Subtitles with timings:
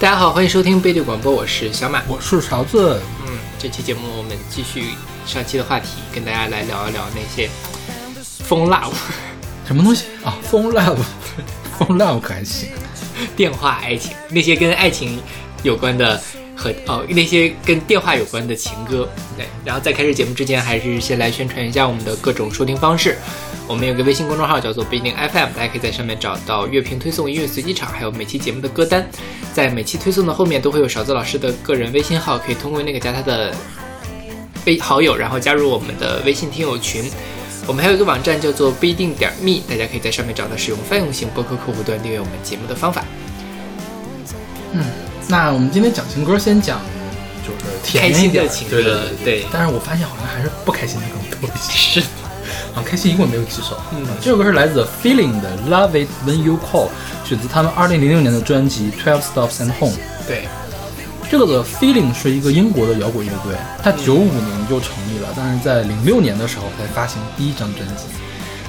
[0.00, 3.00] 大家好，欢迎收听贝利广播，我是小马，我是勺子。
[3.26, 4.90] 嗯，这期节目我们继续
[5.24, 7.48] 上期的话题，跟大家来聊一聊那些
[8.44, 8.92] 风 love
[9.66, 10.36] 什么东西啊？
[10.42, 10.98] 风 love，
[11.78, 12.68] 风 love 可还行？
[13.34, 15.18] 电话爱情，那些跟爱情
[15.62, 16.22] 有关的
[16.56, 19.08] 和哦那些跟电话有关的情歌。
[19.36, 23.16] 对，然后在开始节目之前，还是先来宣传一下我们的各种收听方式。
[23.66, 29.08] 我们有个微信公众号叫做不一定 FM，大家可以在上面找到乐评推送、音乐随机场，还有每期节目的歌单。
[29.54, 33.54] 在每期推送的后面都会有勺子老师的个人微信号，可以通过那个加他的
[34.66, 37.10] 微好友，然后加入我们的微信听友群。
[37.66, 43.02] 我们还有一个网站叫做不一定点 me，大家可以在上面找到使用泛用型播客客户端订阅我们节目的方法。
[45.24, 46.80] 嗯，那我们今天讲情歌，先讲
[47.42, 49.46] 就是开心的情歌，对对对。
[49.52, 52.00] 但是我发现好像还是不开心的更多一些。
[52.00, 52.06] 是。
[52.74, 53.80] 啊，开心一共没有几首。
[53.92, 56.88] 嗯，这首歌是来自 Feeling 的 Love It When You Call，
[57.24, 59.96] 选自他们二零零六年的专辑 Twelve Stops and Home。
[60.26, 60.48] 对，
[61.30, 68.06] 这个的 Feeling 是一个英国的摇滚乐队，它九五年就成立了，但是在零六年的时候才发行第一张专辑。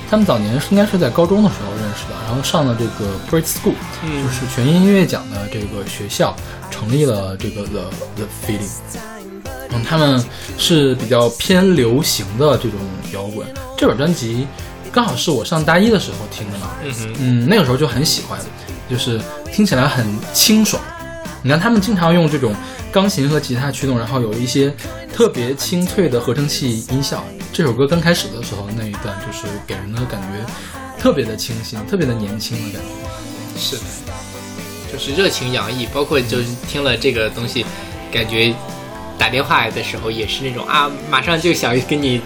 [0.09, 6.36] 他们早年应该是在高中的时候认识的，然后上了这个 Brit School，就是全英音乐奖的这个学校，
[6.70, 8.70] 成立了这个 The The Feeling。
[9.72, 10.23] 嗯，他们
[10.58, 12.80] 是比较偏流行的这种
[13.14, 13.48] 摇滚。
[13.78, 14.48] 这本专辑
[14.92, 18.39] 刚好是我上大一的时候听的嘛，嗯嗯，那个时候就很喜欢，
[18.89, 19.20] 就是
[19.52, 20.81] 听起来很清爽。
[21.42, 22.56] 你看他们经常用这种
[22.92, 24.73] 钢琴和吉他驱动，然后有一些
[25.14, 27.23] 特别清脆的合成器音效。
[27.56, 30.45] 这首歌刚开始的时候那一段，就是给人的感觉
[31.00, 33.58] 特别的清新，特别的年轻的感觉。
[33.58, 33.84] 是的，
[34.92, 37.66] 就是热情洋溢，包括就是听了这个东西，
[38.11, 38.53] 感觉。
[39.17, 42.20] 打电话的时候也是那种啊，马上就想跟你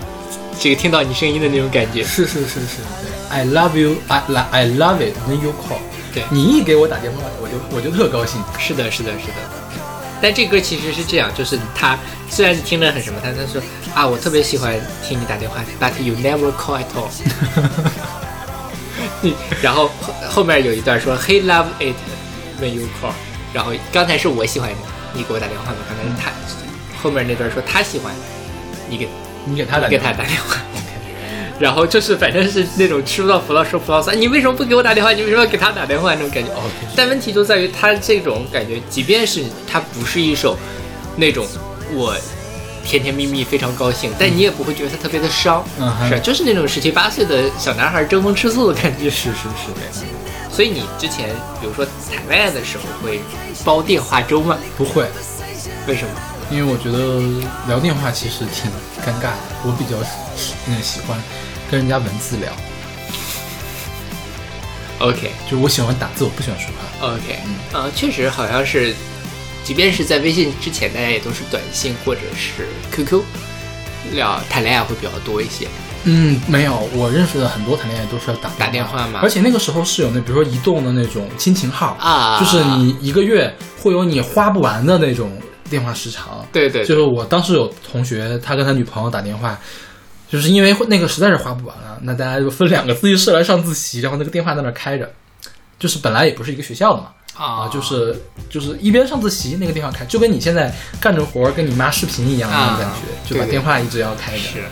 [0.59, 2.03] 这个听到你声音的那种感觉。
[2.03, 5.77] 是是是是，对，I love you，I I love it when you call。
[6.11, 8.41] 对你一给我打电话，我就我就特高兴。
[8.57, 9.58] 是的，是的，是的。
[10.21, 11.97] 但这歌其实是这样，就是他
[12.29, 13.61] 虽然听着很什么，他他说
[13.93, 17.09] 啊，我特别喜欢听你打电话，But you never call at all。
[19.61, 21.95] 然后后后面有一段说，He love it
[22.61, 23.13] when you call。
[23.53, 24.69] 然后刚才是我喜欢
[25.13, 26.31] 你给我打电话嘛，刚才是他。
[27.01, 28.13] 后面那段说他喜欢
[28.89, 29.07] 你给
[29.45, 30.57] 你给他给他打电话，
[31.59, 35.11] 然后就是反正是那种吃不到葡萄说葡萄酸，你为什么不给我打电话？
[35.11, 36.13] 你为什么要给他打电话？
[36.13, 36.49] 那种感觉。
[36.95, 40.57] 但问题就在于他这种感觉，即便是他不是一首
[41.17, 41.45] 那种
[41.93, 42.15] 我
[42.85, 45.63] 甜甜蜜蜜非常高兴，但你也不会觉得他特别的伤，
[46.07, 49.09] 是就是那种十七八岁的小男孩争风吃醋的感觉。
[49.09, 50.07] 是是是的。
[50.49, 51.29] 所以你之前
[51.61, 53.19] 比如说谈恋爱的时候会
[53.63, 54.57] 煲电话粥吗？
[54.77, 55.05] 不会。
[55.87, 56.09] 为什么？
[56.51, 57.21] 因为我觉得
[57.67, 58.71] 聊电话其实挺
[59.05, 59.95] 尴尬的，我比较
[60.67, 61.21] 嗯喜欢
[61.69, 62.51] 跟人家文字聊。
[64.99, 67.13] OK，就我喜欢打字，我不喜欢说话。
[67.13, 67.39] OK，
[67.73, 68.93] 嗯，确实好像是，
[69.63, 73.21] 即便是在微信之前，大家也都是短信或者是 QQ
[74.11, 75.67] 聊谈恋爱会比较多一些。
[76.03, 85.31] 嗯，没有，我认识的很多谈恋爱都是要打打电话嘛，而且那个时候是有那比如说移动的那种亲情号啊，就是你一个月会有你花不完的那种。
[85.69, 89.55] 电话时长，对对，就是我当时有同学，他跟他女朋友打电话，
[90.29, 95.11] 就是因为那个实在是花不完了，那大家就分两个自习室来上自习，然后那个电话在那开着，
[95.79, 98.15] 就是本来也不是一个学校的嘛，啊，就是
[98.49, 102.89] 就是一边上自习，那个电话开，就跟你现在干着活跟你妈视频一样那种感
[103.25, 104.39] 觉，就把电话一直要开着。
[104.39, 104.63] 是，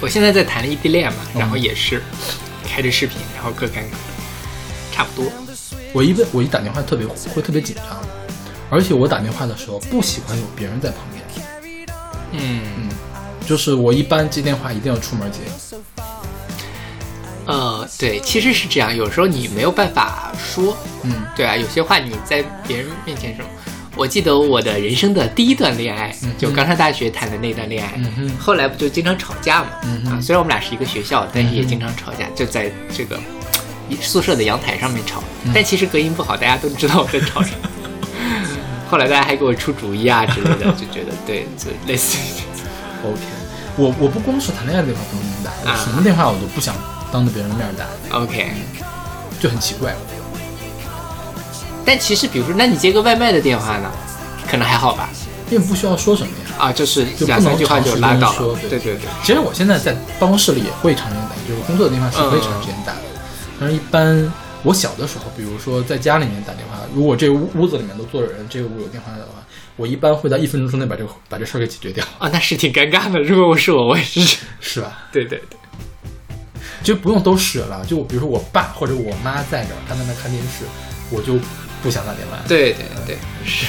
[0.00, 2.02] 我现在在谈异地恋嘛，然后也是
[2.66, 3.96] 开着视频，然后各干各的，
[4.92, 5.30] 差不多。
[5.92, 7.84] 我一问，我一打电话特别会特别紧张。
[8.68, 11.24] 而且我打电话的时候不喜欢有别人在旁边。
[12.32, 12.88] 嗯嗯，
[13.46, 15.38] 就是我一般接电话一定要出门接。
[17.46, 20.76] 呃，对，其实是这样，有时候你没有办法说。
[21.04, 23.44] 嗯，对啊，有些话你在别人面前说。
[23.94, 27.98] 我记得我的人生的第一段恋爱，就刚上大学谈的那段恋爱，
[28.38, 29.68] 后来不就经常吵架嘛？
[30.10, 33.18] 啊，虽然我们俩是一个学校，但是也经常吵架，就在这个
[34.02, 35.22] 宿舍的阳台上面吵。
[35.54, 37.70] 但其实隔音不好，大家都知道我在吵什么。
[38.90, 43.35] 后来大家还给我出主意啊之类的，就觉得对，就类似于 OK。
[43.76, 46.74] 我我不光是谈恋爱的电话不能打，什么电话我都不想
[47.12, 47.84] 当着别人的面打。
[48.18, 48.52] OK，
[49.38, 49.94] 就很奇怪。
[51.84, 53.90] 但其实，比如说，那你接个外卖的电话呢，
[54.50, 55.08] 可能还好吧，
[55.50, 56.56] 因为不需要说什么呀。
[56.58, 58.32] 啊，就是两三句话就拉倒。
[58.68, 58.98] 对对对。
[59.22, 63.00] 其实我现在在办公室里也会长时间打，就是工作的电话是会长时间打的，
[63.60, 64.32] 但是一般。
[64.62, 69.34] 我小的时候，比如说在家里面打电话，如果这屋屋子里面都坐着人，这个屋有电话的话，
[69.76, 72.04] 我一般会在一分钟之内把这个把这事儿给解决掉。
[72.18, 73.20] 啊，那是挺尴尬的。
[73.20, 75.06] 如果我是我，我也是，是吧？
[75.12, 75.58] 对对对。
[76.82, 80.64] 就不用都使了，就比如说我爸或者我妈在这儿，他在那看电视，
[81.10, 81.34] 我就
[81.82, 82.38] 不想打电话。
[82.46, 83.66] 对对对，是。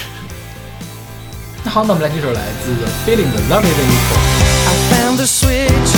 [1.63, 4.21] 那好，那我们来听首来自 The Feeling 的 Love It Equal。
[4.68, 5.92] I found a switch,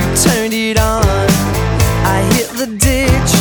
[0.00, 1.28] you turned it on.
[2.04, 3.32] I hit the ditch,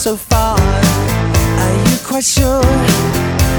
[0.00, 0.58] so far.
[0.58, 2.62] Are you quite sure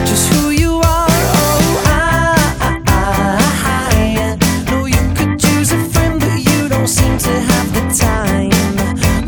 [0.07, 1.21] just who you are?
[1.37, 2.97] Oh, I, I,
[3.67, 8.49] I know you could use a friend, but you don't seem to have the time.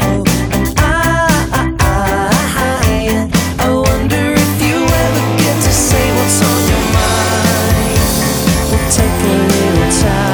[0.02, 0.24] Oh,
[0.58, 3.30] and I, I,
[3.60, 8.02] I wonder if you ever get to say what's on your mind.
[8.72, 10.33] We'll take a little time.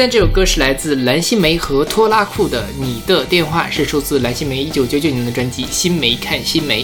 [0.00, 6.82] 现在这首歌是来自蓝心湄和拖拉库的《你的电话》，是出自蓝心湄一九九九年的专辑《新梅看新梅》。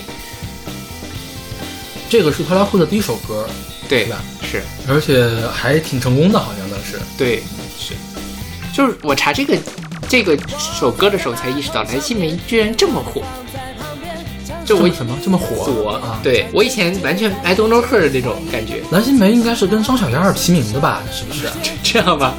[2.11, 3.49] 这个是拖拉库的第一首歌，
[3.88, 4.23] 对是吧？
[4.42, 7.00] 是，而且还挺成功的，好像当时。
[7.16, 7.42] 对，
[7.80, 7.94] 是，
[8.70, 9.56] 就是我查这个
[10.11, 10.38] 这个
[10.78, 13.23] 首歌的时候才意识到，蓝心湄居然这么火。
[14.66, 21.02] 就我这么什么这么火火啊？，对我以前完全 I don't know her 的那种感觉，蓝心湄应该是跟张小燕儿齐名的吧？
[21.11, 21.49] 是不是？
[21.82, 22.35] 这样吧，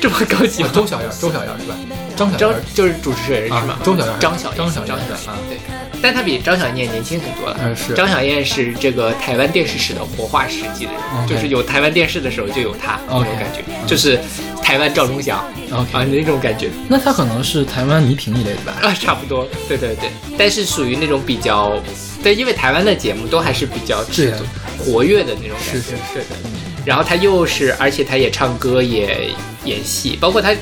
[0.00, 0.68] 这么高级吗？
[0.72, 1.76] 啊周小燕，周小燕是吧？
[2.16, 3.78] 张小张燕儿就是主持人是吗？
[3.78, 4.14] 啊周小燕。
[4.18, 5.58] 张小张小燕张小啊对，
[6.02, 7.56] 但她比张小燕年轻很多了。
[7.62, 7.94] 嗯是。
[7.94, 14.18] 张小燕是这个台湾电视史的活化石级的人，就是有台湾电视的时候就有她那种感觉，就是
[14.62, 15.38] 台湾赵忠祥
[15.70, 16.70] 啊那种感觉。
[16.88, 18.74] 那她可能是台湾倪萍一类的吧？
[18.82, 21.78] 啊，差不多，对对对，但是属于那种比较，
[22.22, 24.34] 对，因为台湾的节目都还是比较是
[24.78, 26.18] 活跃的那种感觉，是是是。
[26.20, 26.36] 的。
[26.82, 29.28] 然后他又是，而且他也唱歌，也
[29.64, 30.54] 演戏，包括他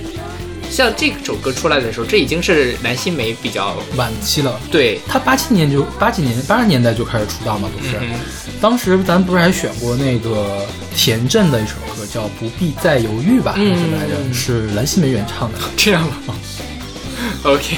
[0.70, 4.60] 像这首歌出来的时候，这已经是蓝心湄比较晚期了。
[4.70, 7.96] 对，他八七年就八几年八十年代就开始出道嘛，不是？
[8.00, 8.10] 嗯
[8.60, 13.52] 当时咱不是还选过那个田震的一首歌叫《不必再犹豫》吧？
[13.52, 14.14] 还是来着？
[14.20, 15.58] 嗯是蓝心湄原唱的。
[15.76, 16.34] 这样吗？
[17.44, 17.76] OK。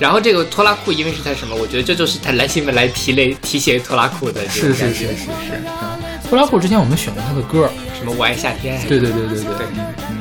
[0.00, 1.54] 然后这个拖拉裤，因为是他什么？
[1.54, 4.94] 我觉得这就是他蓝心湄来提类提携拖拉裤的是感觉。
[4.94, 5.62] 是是是是。
[5.66, 5.97] 嗯，
[6.28, 10.18] 拖拉库之前我们选过他的歌，什么我爱夏天，对对对对对对嗯嗯，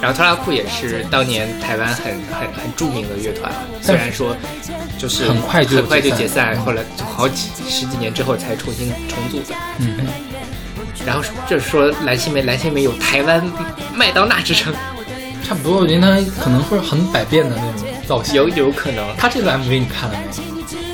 [0.00, 3.52] 然后拖拉库也是当年台湾很很很著名的乐团，
[3.82, 4.36] 虽然说
[4.98, 9.54] 就是很快就很快就解散后来就好几十几年之后才重新重组的。
[9.78, 10.06] 嗯嗯，
[11.04, 13.44] 然后就是说蓝心湄，蓝心湄有台湾
[13.92, 14.72] 麦当娜之称，
[15.42, 18.36] 差不多，我觉得他可能会很百变的那种造型。
[18.36, 20.49] 有有可能他这个 MV 你看了没有？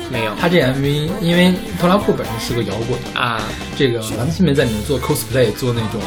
[0.09, 3.41] 没有他这 MV 因为特拉库本身是个摇滚，啊
[3.77, 6.01] 这个蓝心湄在里面做 cosplay，做那种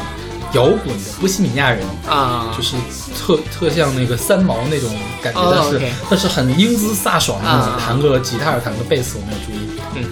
[0.53, 2.75] 摇滚的波西米亚人，啊，就是
[3.17, 4.89] 特特像那个三毛那种
[5.21, 9.79] 感觉，哦但是但是很英姿飒爽的那种，啊弹个吉他弹个贝斯，我没有注意。
[9.95, 10.09] 嗯哼。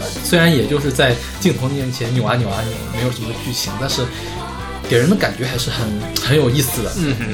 [0.00, 4.02] 呃虽然也就是在镜头面前扭啊扭啊扭，没有什么剧情，但是
[4.88, 5.88] 给人的感觉还是很
[6.22, 6.92] 很有意思的。
[6.98, 7.24] 嗯哼。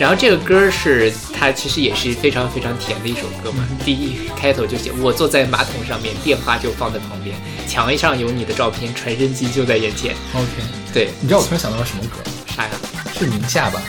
[0.00, 7.36] 然后这个歌是它其实也是非常非常甜的一首歌嘛，第一开头就写我坐在马桶上面，电话就放在旁边，
[7.68, 10.14] 墙上有你的照片，传真机就在眼前。
[10.32, 10.48] OK，
[10.94, 12.16] 对，你知道我突然想到了什么歌？
[12.46, 12.70] 啥呀？
[13.18, 13.82] 是宁夏吧？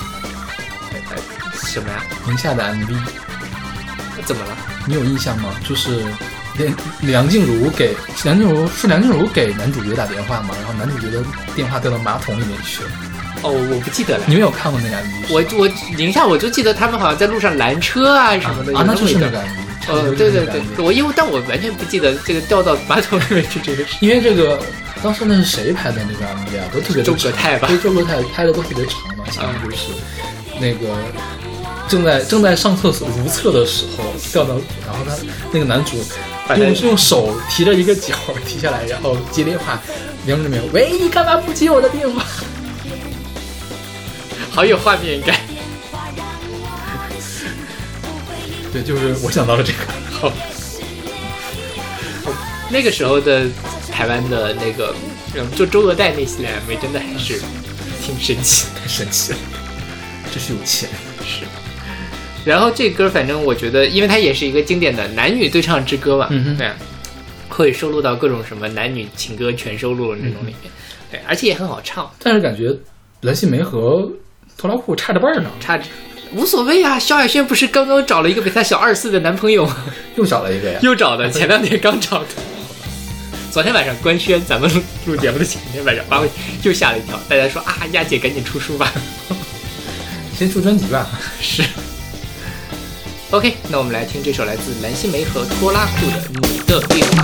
[1.12, 1.18] 呃
[1.64, 2.04] 什么呀？
[2.28, 2.94] 宁夏的 MV，
[4.26, 4.58] 怎么了？
[4.86, 5.56] 你有印象吗？
[5.66, 6.04] 就是
[6.58, 11.24] 梁梁静茹给梁静茹是梁静茹给男主角打电话嘛，然后男主角的
[11.56, 12.90] 电话掉到马桶里面去了。
[13.44, 14.34] 哦，我不记得了你。
[14.34, 15.54] 们有看过那个 MV？
[15.54, 19.46] 我我宁夏我就记得他们好像在路上拦车啊什么的，啊，有那就是那个 MV。
[19.88, 23.96] 呃，对对对，对，我因为但我完全不记得这个掉到马桶里面去这个事。
[24.00, 24.60] 因为这个
[25.02, 26.70] 当时那是谁拍的那个 MV 啊？
[26.72, 29.88] 都特别的周格泰吧对，周格泰拍的都特别长嘛，像就是
[30.60, 30.96] 那个
[31.90, 34.54] 正在正在上厕所如厕的时候掉到，
[34.86, 35.16] 然后他
[35.52, 35.98] 那个男主
[36.58, 38.14] 用用手提着一个脚
[38.46, 39.82] 提下来，然后接电话，
[40.28, 42.24] 梁志明，喂，你干嘛不接我的电话？
[44.52, 45.36] 好有画面感。
[48.72, 49.80] 对，就是我想到了这个。
[50.12, 50.32] 好，
[52.70, 53.46] 那个时候的
[53.92, 54.94] 台湾的那个，
[55.36, 57.42] 嗯，就周俄代那系列 MV 真的还是
[58.02, 58.82] 挺神奇的。
[58.82, 59.38] 太神奇了，
[60.32, 60.90] 真是有钱。
[61.26, 61.46] 是。
[62.46, 66.76] 然后这歌反正我觉得，因为它也是一个经典的男女对唱之歌嘛，嗯哼对啊，
[67.50, 70.72] 会收录到各种什么男女情歌全收录的那种里面，
[71.12, 72.74] 对，而且也很好唱，但是感觉
[73.22, 74.10] 蓝心湄和
[74.58, 75.80] 拖拉库差着辈儿呢，差
[76.34, 76.98] 无所谓啊。
[76.98, 79.70] 萧亚轩不是刚刚找了一个比他小二岁的男朋友，
[80.16, 80.80] 又找了一个呀。
[80.82, 82.28] 又找的，前两天刚找的。
[83.52, 86.28] 昨天晚上官宣，咱们录录节目的前天晚上，把我
[86.64, 87.20] 又吓了一跳。
[87.28, 88.92] 大家说啊，亚姐赶紧出书吧。
[90.38, 91.08] 先出专辑吧。
[91.42, 91.64] 是。
[93.32, 96.20] OK，那我们来听这首来自蓝心湄和拖拉库的
[96.52, 97.24] 《你的电话》。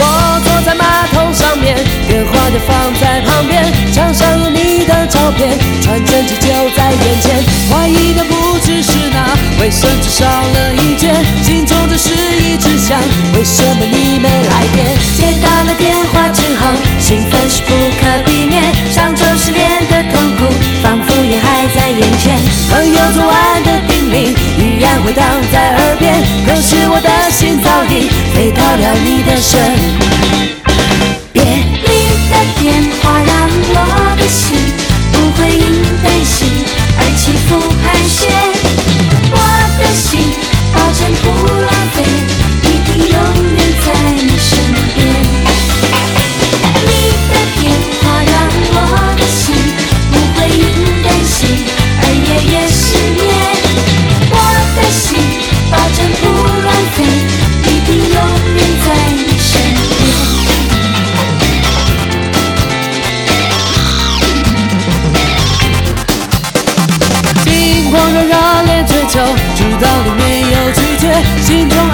[0.00, 1.76] 我坐在马桶上面，
[2.08, 3.60] 电话就放在旁边，
[3.92, 5.52] 墙上有你的照片，
[5.84, 7.44] 传真机就在眼前。
[7.68, 11.12] 怀疑的不只是那卫生纸少了一卷，
[11.44, 12.96] 心中只是一直想，
[13.36, 14.96] 为什么你没来电？
[15.12, 20.48] 接到了电话之后，兴奋是不可避免，上周失恋的痛苦，
[20.82, 22.32] 仿佛也还在眼前。
[22.72, 24.32] 朋友昨晚的叮咛，
[25.04, 26.14] 回荡在耳边，
[26.46, 29.60] 可是我的心早已飞到了你的身
[31.32, 31.44] 边。
[31.82, 31.88] 你
[32.30, 32.72] 的电
[33.02, 34.56] 话让我的心
[35.12, 35.64] 不会因
[36.02, 36.64] 悲喜
[36.98, 38.22] 而起伏盘旋，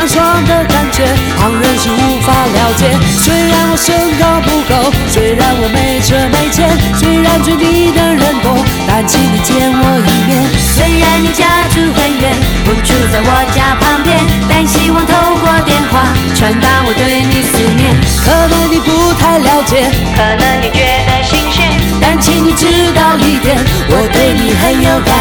[0.00, 1.04] 心中暗爽的感觉，
[1.36, 2.88] 旁人是无法了解。
[3.20, 8.56] 虽然我身高不够，虽然我没车没钱，虽然追你的人多，
[8.88, 10.48] 但请你见我一面。
[10.72, 12.32] 虽然你家住很远，
[12.64, 14.16] 不住在我家旁边，
[14.48, 17.92] 但希望透过电话传达我对你思念。
[18.24, 19.84] 可能你不太了解，
[20.16, 21.68] 可能你觉得新鲜，
[22.00, 22.64] 但请你知
[22.96, 23.56] 道一点，
[23.88, 25.12] 我对你很有感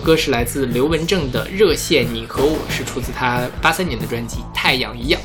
[0.00, 5.20] 歌是来自刘文正的《热线你和我》，是出自他八三年的专辑《太阳一样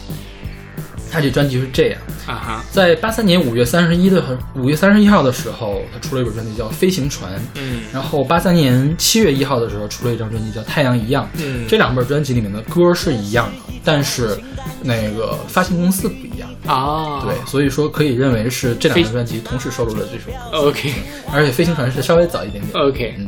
[1.11, 7.31] 他这专辑是这样，》啊哈，在八三年五月三十一的五月三十一号的时候，他出了一本专辑叫《飞行船》。
[7.55, 11.23] 嗯然后八三年七月一号的时候出了一张专辑叫《太阳一样》。
[11.41, 14.37] 嗯这两本专辑里面的歌是一样的，但是
[14.81, 16.49] 那个发行公司不一样。
[16.65, 20.91] 啊，对，所以说可以认为是这两张专辑同时收录了这首歌，，OK
[21.31, 22.83] 而且《飞行船》是稍微早一点点。
[22.83, 23.27] OK，嗯，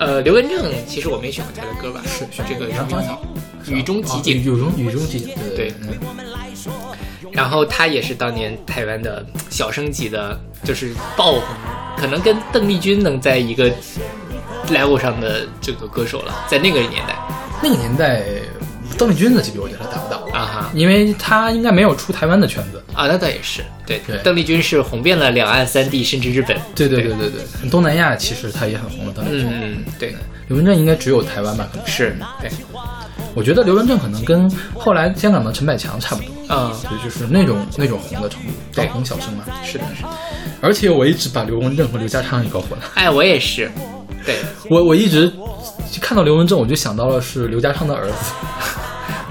[0.00, 2.02] 呃，刘文正其实我没选过他的歌吧？
[2.06, 3.20] 是选这个杨花草，
[3.68, 5.98] 雨中奇景啊雨中雨中奇景，对对嗯
[7.32, 11.42] 然后他也是当年台湾的小生级的，就是爆红，
[11.96, 13.70] 可能跟邓丽君能在一个
[14.68, 17.14] level 上的这个歌手了，在那个年代
[17.62, 18.24] 那个年代，
[19.00, 20.70] 邓丽君的级别我觉得达不到，啊哈。
[20.74, 22.84] 因为她应该没有出台湾的圈子。
[22.92, 24.18] 啊，那倒也是，对，对。
[24.18, 27.14] 邓丽君是红遍了两岸三地，甚至日本，对对对。
[27.14, 29.12] 对对，东南亚其实她也很红的。
[29.14, 30.14] 邓丽君，嗯嗯，对，
[30.48, 31.66] 刘文正应该只有台湾吧？
[31.72, 31.86] 可能。
[31.86, 32.50] 是，对，
[33.34, 38.48] 我觉得刘文正可能跟后来香港的陈百强差不多，啊，对，就是那种那种红的程度，
[38.82, 39.44] 网红小生嘛。
[39.64, 40.08] 是的，是的，
[40.60, 42.84] 而且我一直把刘文正和刘家昌也搞混了。
[42.96, 43.70] 哎，我也是，
[44.26, 44.36] 对。
[44.68, 45.32] 我我一直
[46.02, 48.14] 看到刘文正，我就想到了是刘家昌的儿子。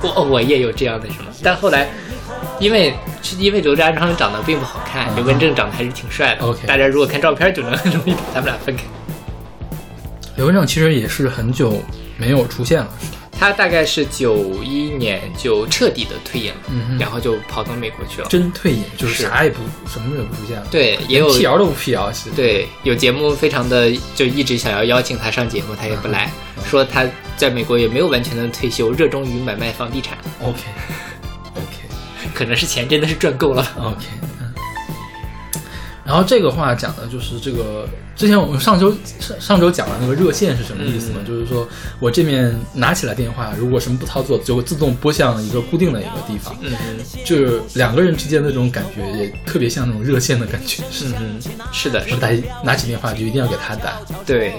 [0.01, 1.87] 我我也有这样的什么，但后来。
[2.59, 6.45] 因为是因为刘嘉昌长得并不好看，嗯刘文正长得还是挺帅的。
[6.45, 8.83] OK 大家如果看照片就能很容易把他们俩分开。
[10.35, 11.81] 刘文正其实也是很久
[12.17, 12.89] 没有出现了？
[13.39, 18.27] 他大概是九一年就彻底的退隐了，嗯然后就跑到美国去了。
[18.27, 22.35] 真退隐，就是是啥也不什么也不出现了，对，也有辟谣都不辟谣，其实。
[22.35, 26.29] 对有节目非常的就一直想要邀请他上节目，他也不来，
[26.65, 27.05] 说他
[27.37, 30.59] 在美国也没有完全的退休，热衷于买卖房地产，OK
[31.55, 33.65] OK 可能是钱真的是赚够了。
[33.77, 34.05] OK，
[34.38, 34.38] 嗯。
[36.09, 41.19] 然后这个话讲的就是这个，之前我们上周上上周讲的那个热线是什么意思呢？
[41.19, 41.69] 嗯就是说
[41.99, 50.81] 我这面拿起来电话，如果什么不操作，就会自动拨向一个固定的一个地方，嗯嗯，就是两个人之间的这种感觉，也特别像那种热线的感觉。
[51.03, 52.29] 嗯嗯哼，是的，是的，打
[52.63, 53.99] 拿起电话就一定要给他打。
[54.25, 54.53] 对。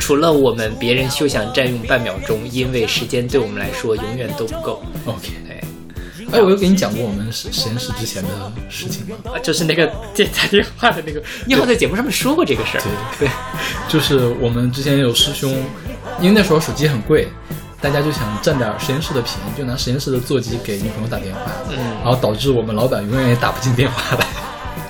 [0.00, 4.80] 除了我们，别人休想占用半秒钟，因为时间对我们来说永远都不够。
[5.04, 5.60] OK，对，
[6.30, 8.28] 哎，我有给你讲过我们实实验室之前的
[8.68, 9.16] 事情吗？
[9.24, 12.82] 啊就是那个接打电话的那个，你好像在节目上面说过这个事儿。
[12.82, 13.30] 对对，
[13.88, 15.50] 就是我们之前有师兄，
[16.20, 17.28] 因为那时候手机很贵，
[17.80, 24.26] 大家就想占点实验室的便宜，就拿实验室的座机给女朋友打电话，嗯然后导致我们老板永远也打不进电话来，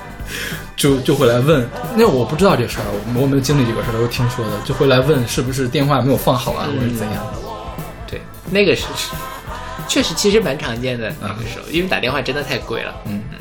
[0.75, 7.25] 就就会来问，那我不知道这事儿，我我没有经历这个事儿，都是听说的，就会来问是不是电话没有放好啊，或者怎样。
[8.09, 8.21] 对，
[8.51, 9.13] 那个是是
[9.89, 12.95] 确实其实蛮常见的那个时候，因为打电话真的太贵了。
[13.07, 13.23] 嗯。
[13.33, 13.39] 嗯，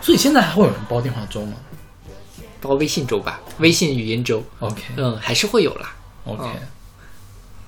[0.00, 1.54] 所以现在还会有人煲电话粥吗？
[2.60, 4.82] 包微信粥吧，微信语音粥，？OK。
[4.96, 5.94] 嗯，还是会有啦。
[6.24, 6.48] OK，、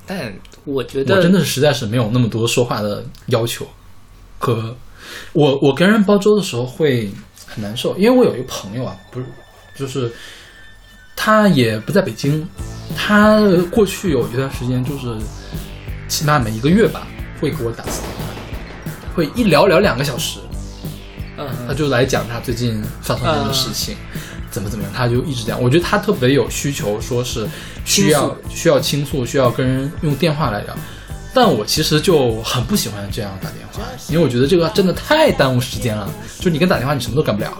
[0.06, 0.32] 但
[0.64, 3.68] 我觉得我真的是实在是没有那么多说话的要求，
[4.38, 4.74] 和
[5.34, 7.12] 我我跟人煲粥的时候会
[7.46, 9.26] 很难受，因为我有一个朋友啊，不是
[9.76, 10.10] 就是
[11.14, 12.48] 他也不在北京，
[12.96, 15.14] 他过去有一段时间就是
[16.08, 17.06] 起码每一个月吧
[17.40, 18.24] 会给我打次电话，
[19.14, 20.38] 会一聊聊两个小时，
[21.36, 23.96] 嗯他就来讲他最近发生什么事情，
[24.50, 25.60] 怎么怎么样，他就一直讲。
[25.60, 27.46] 我觉得他特别有需求，说是
[27.84, 30.76] 需要需要倾诉，需要跟人用电话来聊。
[31.34, 36.10] 但我其实就很不喜欢这样打电话，因为我觉得这个真的太耽误时间了。
[36.40, 37.52] 就你跟打电话，你什么都干不了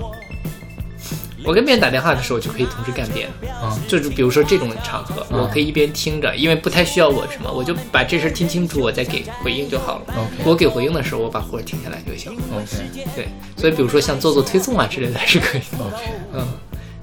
[1.47, 3.79] 我跟别人打电话的时候就可以同时干别的，啊。
[3.87, 10.15] 就是比如说这种场合，嗯我可以一边听着，因为不太需要我什么，我就把这事听清楚，我再给回应就好了。
[10.17, 12.33] OK 我给回应的时候，我把活儿停下来就行。
[12.53, 15.85] OK 对，所以比如说像做做推送啊之类的还是可以的。
[15.85, 16.05] OK，
[16.35, 16.47] 嗯，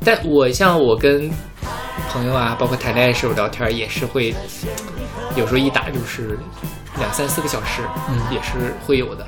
[0.04, 1.32] 但我像我跟
[2.10, 4.36] 朋友啊，包括谈恋爱时候聊天，也是会
[5.38, 6.38] 有时候一打就是
[7.00, 9.26] 两三四个小时，嗯也是会有的。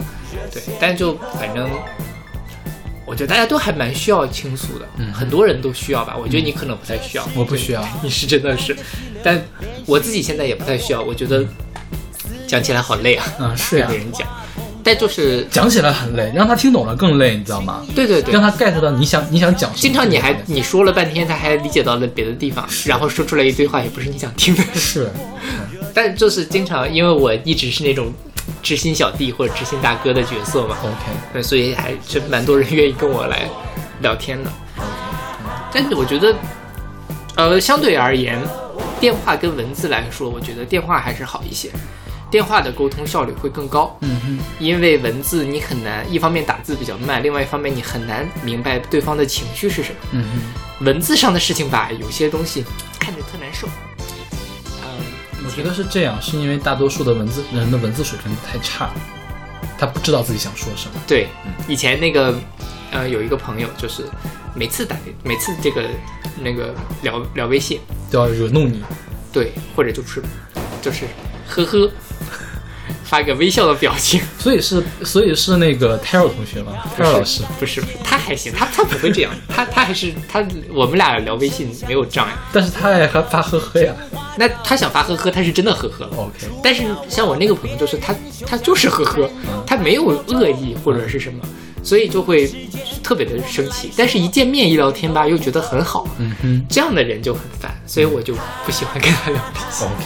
[0.52, 1.70] 对，但就反正
[3.06, 6.16] 我觉得大家都还蛮需要倾诉的，嗯很多人都需要吧。
[6.20, 8.76] 我觉得你可能不太需要，我不需要 你是真的是，
[9.24, 9.40] 但
[9.86, 11.02] 我自己现在也不太需要。
[11.02, 11.46] 我觉得
[12.48, 14.28] 讲起来好累啊，嗯，是呀跟别，人讲，
[14.84, 17.86] 但就是讲起来很累，让他听懂了更累，你知道吗？
[17.96, 19.82] 对对对让，他 get 到你想你想讲什么。
[19.82, 24.64] 经常你还你说了半天，他还理解到了别的地方，然后说出来一堆话也不是你想听的。
[24.74, 25.10] 是
[25.94, 28.12] 但就是经常，因为我一直是那种
[28.62, 33.50] 知心小弟或者知心大哥的角色嘛，OK 对，所以还真蛮多人愿意跟我来
[34.02, 34.50] 聊天的。
[34.78, 34.88] OK，
[35.72, 36.36] 但是我觉得，
[37.36, 38.40] 呃，相对而言，
[39.00, 41.70] 电话跟文字来说，我觉得电话还是好一些。
[42.32, 49.96] 电话的沟通效率会更高，嗯哼，因为文字你很难，一方面打字比较慢，另外一方面你很难明白对方的情绪是什么。
[50.12, 50.26] 嗯
[50.80, 52.66] 哼，文字上的事情吧，有些东西
[53.00, 53.68] 看着特难受。
[55.50, 58.90] 觉得是这样，是因为大多数的文字人的文字水平太差，
[59.78, 61.02] 他不知道自己想说什么。
[61.08, 61.28] 对，
[61.68, 62.34] 以前那个
[62.92, 64.04] 呃有一个朋友，就是
[64.54, 65.84] 每次打每次这个
[66.42, 67.80] 那个聊聊微信，
[68.10, 68.84] 都要惹怒你，
[69.32, 70.22] 对，或者就是
[70.82, 71.06] 就是
[71.48, 71.92] 呵呵，
[73.06, 74.20] 发一个微笑的表情。
[74.38, 82.34] 所以是所以是那个 Taro 同学吗？Taro 老师，不是不是，他还行，他他不会这样，他他还是他我们俩聊微信没有障碍。
[82.52, 83.94] 但是他也还发呵呵呀。
[84.38, 86.12] 那他想发呵呵，他是真的呵呵了。
[86.18, 88.14] OK，但是像我那个朋友，就是他，
[88.46, 89.30] 他就是呵呵，
[89.66, 91.40] 他没有恶意或者是什么，
[91.82, 92.52] 所以就会
[93.02, 93.90] 特别的生气。
[93.96, 98.34] 但是一见面一聊天吧，又觉得很好，嗯哼这样的人就很烦，所以我就
[98.66, 99.88] 不喜欢跟他聊微信。
[99.88, 100.04] ，OK，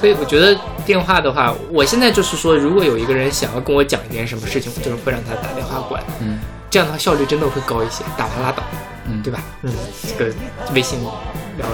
[0.00, 6.38] 所以我觉得电话的话，我现在就是说，如果有一个人想要跟我讲一件什么事情，我就是会让他打电话过来，嗯，
[6.70, 8.62] 这样的话效率真的会高一些，打完拉倒，
[9.06, 9.42] 嗯对吧？
[9.62, 9.70] 嗯，
[10.08, 10.32] 这个
[10.74, 11.10] 微信聊
[11.58, 11.66] 聊，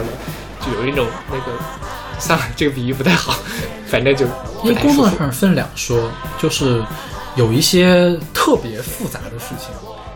[0.67, 1.53] 就有一种那个，
[2.19, 3.39] 算了，这个比喻不太好，
[3.87, 4.27] 反正就
[4.65, 4.93] 因为工。
[4.97, 6.83] 作上分两说，就是
[7.37, 9.69] 有一些特别复杂的事情，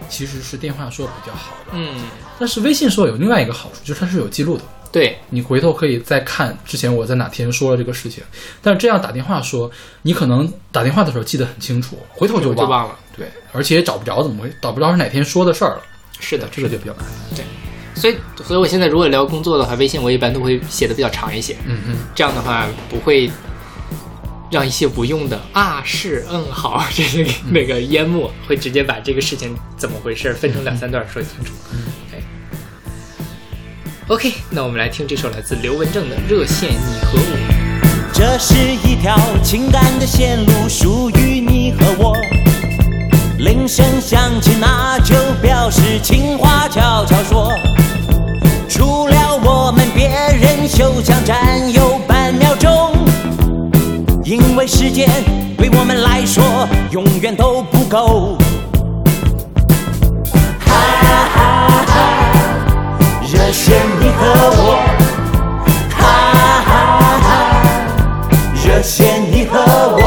[0.09, 1.73] 其实是电话说比较好的。
[1.75, 1.95] 嗯，
[2.41, 8.25] 但是微信说有另外一个好处，就是它是有记录的，对，你回头可以再看之前我在哪天说了这个事情。
[8.61, 9.71] 但是这样打电话说，
[10.03, 12.99] 你可能打电话的时候记得很清楚，回头就忘了。
[13.17, 15.83] 对，而且也找不着怎么回找不着是哪天说的事儿了，
[16.19, 17.45] 是的，这个就比较麻烦。
[17.95, 23.31] 所以，所以我现在如果聊工作的话，微信我一般都会写的比较长一些，嗯嗯，这样的话不会
[24.51, 31.53] 让一些不用的啊是嗯好这些那个淹没，会直接把这个事情怎么回事分成两三段说清楚。
[32.10, 32.10] 哎
[34.11, 37.23] ，OK，那我们来听这首来自刘文正的《热线你和我》。
[38.13, 42.17] 这是一条情感的线路，属于你和我。
[43.39, 47.53] 铃声响起，那就表示情话悄悄说。
[48.69, 52.93] 除了我们，别人休想占有半秒钟，
[54.25, 55.09] 因为时间
[55.57, 58.37] 对我们来说永远都不够。
[60.59, 61.80] 哈哈哈，
[63.51, 64.27] 热线你和
[64.63, 64.79] 我，
[65.91, 66.07] 哈
[66.63, 67.27] 哈哈。
[68.65, 70.01] 热线你和我，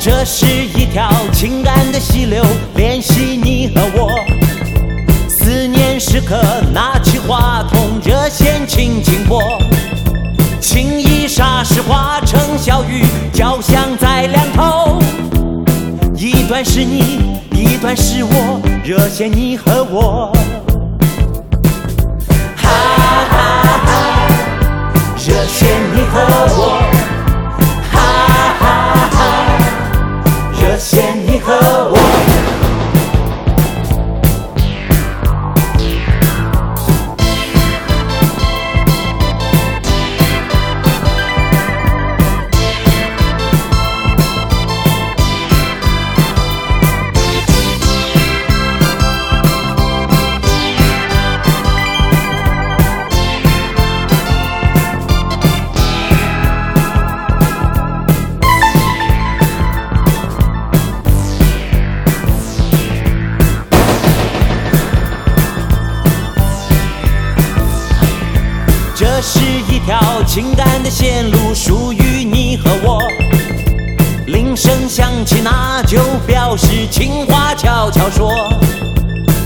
[0.00, 2.44] 这是一条情感的溪流，
[2.74, 4.10] 联系你和我。
[5.28, 6.36] 思念时刻，
[6.72, 9.40] 拿起话筒，热线轻轻拨，
[10.60, 14.98] 情意霎时化成小雨，交响在两头。
[16.16, 17.38] 一段是你，
[17.84, 20.32] 段是我，热线你和我。
[22.56, 22.66] 哈
[23.28, 23.36] 哈
[23.84, 24.26] 哈，
[25.18, 26.18] 热线你和
[26.56, 26.80] 我，
[27.92, 28.00] 哈
[28.58, 28.64] 哈
[29.12, 29.20] 哈，
[30.58, 31.52] 热线你和
[31.90, 31.93] 我。
[70.34, 73.00] 情感的线路，属于你和我。
[74.26, 78.32] 铃声响起，那就表示情话悄悄说。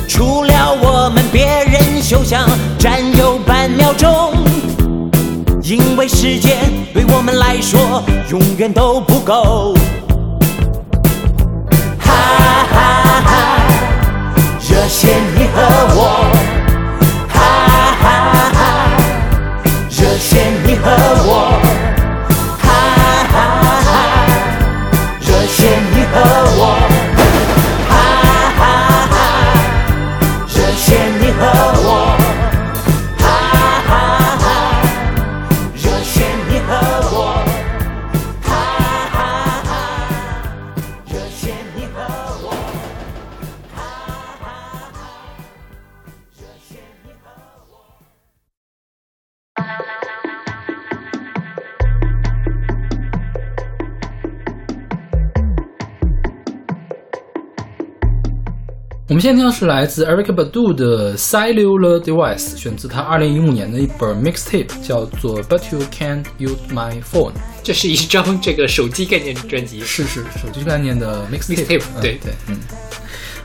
[0.09, 2.48] 除了我们，别人休想
[2.79, 4.33] 占有半秒钟，
[5.62, 6.57] 因为时间
[6.94, 9.74] 对我们来说永远都不够。
[11.98, 12.14] 哈
[12.72, 13.62] 哈哈，
[14.59, 15.61] 热线你和
[15.94, 16.47] 我，
[30.88, 31.77] 见你和
[59.18, 67.33] 们现在听到是来自 Eric Badu 的 Cellular Device，选自他2015年的一本 mixtape，叫做 But You Can't Use My Phone，
[67.64, 72.61] 这是一张这个手机概念专辑，是是手机概念的 mixtape，Mixtape，对嗯对，嗯。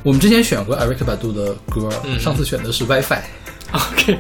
[0.04, 4.20] 我们之前选过 Eric Badu 的歌，嗯上次选的是 WiFi，OK，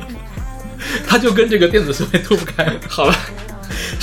[1.07, 2.75] 他就跟这个电子设备脱不开。
[2.89, 3.15] 好了，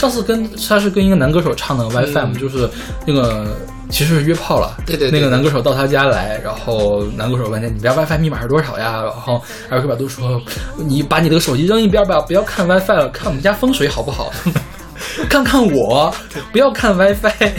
[0.00, 2.66] 上次跟他是跟一个男歌手唱的 WiFi 嘛，就是
[3.06, 3.54] 那个
[3.90, 4.74] 其实是约炮了。
[4.78, 9.36] 嗯对对对那个男歌手到他家来，然后男歌手问他：“你家 WiFi 密码是多少呀？”然后
[9.68, 10.40] 艾瑞克百度说
[10.88, 14.32] ：“你把你的手机扔一边吧，不要看 WiFi 了，看我们家风水好不好？
[15.28, 16.14] 看看我，
[16.50, 17.30] 不要看 WiFi。”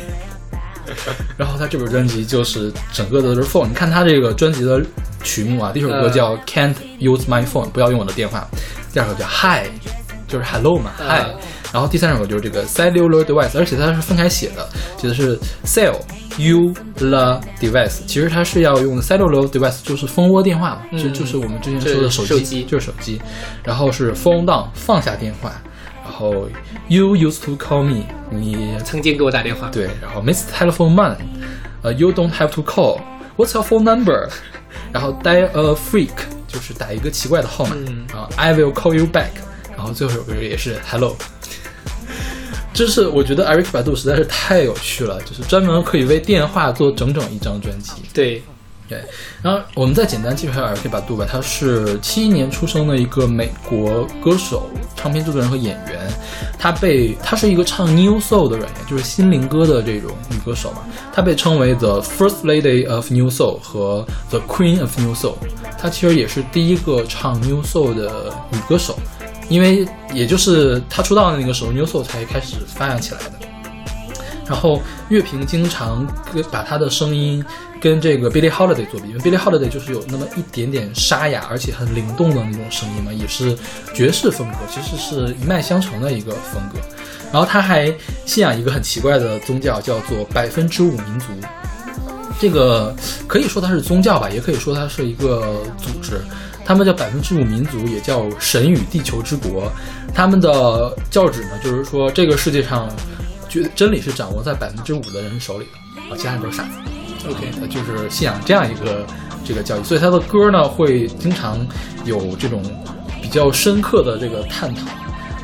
[1.37, 3.67] 然后他这本专辑就是整个的都是 phone。
[3.67, 4.81] 你看他这个专辑的
[5.23, 8.47] 曲目啊，第一首歌嗯叫 Can't Use My Phone，不要用我的电话。
[8.91, 9.69] 第二首叫 Hi，
[10.27, 11.25] 就是 Hello 嘛嗯，Hi。
[11.71, 15.95] 然后第三首歌就是这个 cellular device，而且它是分开写的，写的是 cell
[16.37, 18.05] u la device。
[18.05, 23.21] 其实它是要用 cellular device，就是蜂窝电话嘛，嗯就就是我们之前说的手机，手机就是手机。
[23.63, 25.53] 然后是 phone down，放下电话。
[26.03, 26.47] 然后
[26.89, 31.15] you used to call me，你曾经给我打电话，对，然后 Miss Telephone Man，
[31.83, 32.99] 呃，You don't have to call。
[33.37, 34.29] What's your phone number？
[34.91, 36.09] 然后 dial a freak，
[36.49, 37.75] 就是打一个奇怪的号码。
[37.87, 39.29] 嗯然后 I will call you back。
[39.77, 41.15] 然后最后一首歌也是 Hello。
[42.73, 47.91] 就是我觉得 Eric 百度实在是太有趣了，就是专门可以为电话做整整一张专辑。
[48.13, 48.41] 对，
[48.87, 49.01] 对，
[49.41, 56.09] 然后我们再简单介绍一下 Eric 百度吧，他是七一年出生的一个美国歌手、唱片制作人和演员。
[56.57, 60.83] 他被他是一个唱 New Soul 的人，也就是心灵歌的这种女歌手嘛。
[61.11, 65.35] 她被称为 The First Lady of New Soul 和 The Queen of New Soul。
[65.77, 68.97] 她其实也是第一个唱 New Soul 的女歌手，
[69.51, 73.33] 因为也就是他出道的那个时候，New Soul 才开始发扬起来的。
[74.47, 77.43] 然后乐评经常跟把他的声音
[77.81, 83.57] 跟这个 Billie Holiday 做比，因为 Billie Holiday 就是有那么一点点沙哑，而且很灵动的那种声音嘛，也是
[83.93, 86.79] 爵士风格，其实是一脉相承的一个风格。
[87.31, 87.93] 然后他还
[88.25, 91.27] 信仰一个很奇怪的宗教，叫做百分之五民族。
[92.39, 92.95] 这个
[93.27, 96.19] 可以说它是宗教吧，也可以说它是一个组织。
[96.65, 99.71] 他们叫百分之五民族，也叫神与地球之国。
[100.13, 102.89] 他们的教旨呢，就是说这个世界上，
[103.49, 106.69] 觉真理是掌握在百分之五的人手里的，啊，其他人都是傻子。
[107.29, 109.05] OK，就是信仰这样一个
[109.45, 111.57] 这个教义，所以他的歌呢会经常
[112.05, 112.61] 有这种
[113.21, 114.87] 比较深刻的这个探讨。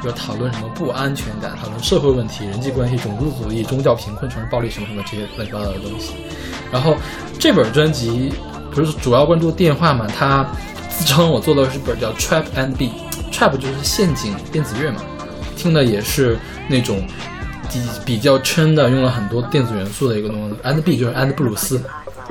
[0.04, 6.14] 就讨论什么不安全感，讨论社会问题、人际关系、种族主义、宗教贫困、城市暴力什么什么这些乱七八糟的东西。
[6.72, 6.96] 然后
[7.40, 8.32] 这本专辑
[8.72, 10.06] 不是主要关注电话嘛？
[10.08, 10.46] 他
[10.98, 15.02] 自称我做的是本叫 Trap and B，Trap 就是陷阱电子乐嘛，
[15.56, 17.06] 听的也是那种
[17.72, 20.56] 比比较撑的，用了很多电子元素的一个东西。
[20.64, 21.80] And B 就是 And 布鲁斯，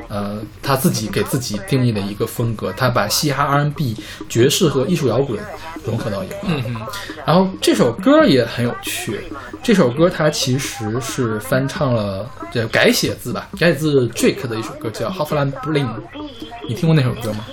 [0.08, 3.96] 呃，他自己给自己定义的一个风格，他把嘻哈、R&B、
[4.28, 5.38] 爵士和艺术摇滚
[5.84, 6.38] 融合到一块。
[6.44, 6.86] 嗯哼，
[7.24, 9.20] 然后这首歌也很有趣，
[9.62, 15.86] 这首歌它其实是翻唱了，这改写自吧，改写自 Drake 的一首歌叫《Hotline Bling》，
[16.68, 17.44] 你听过那首歌吗？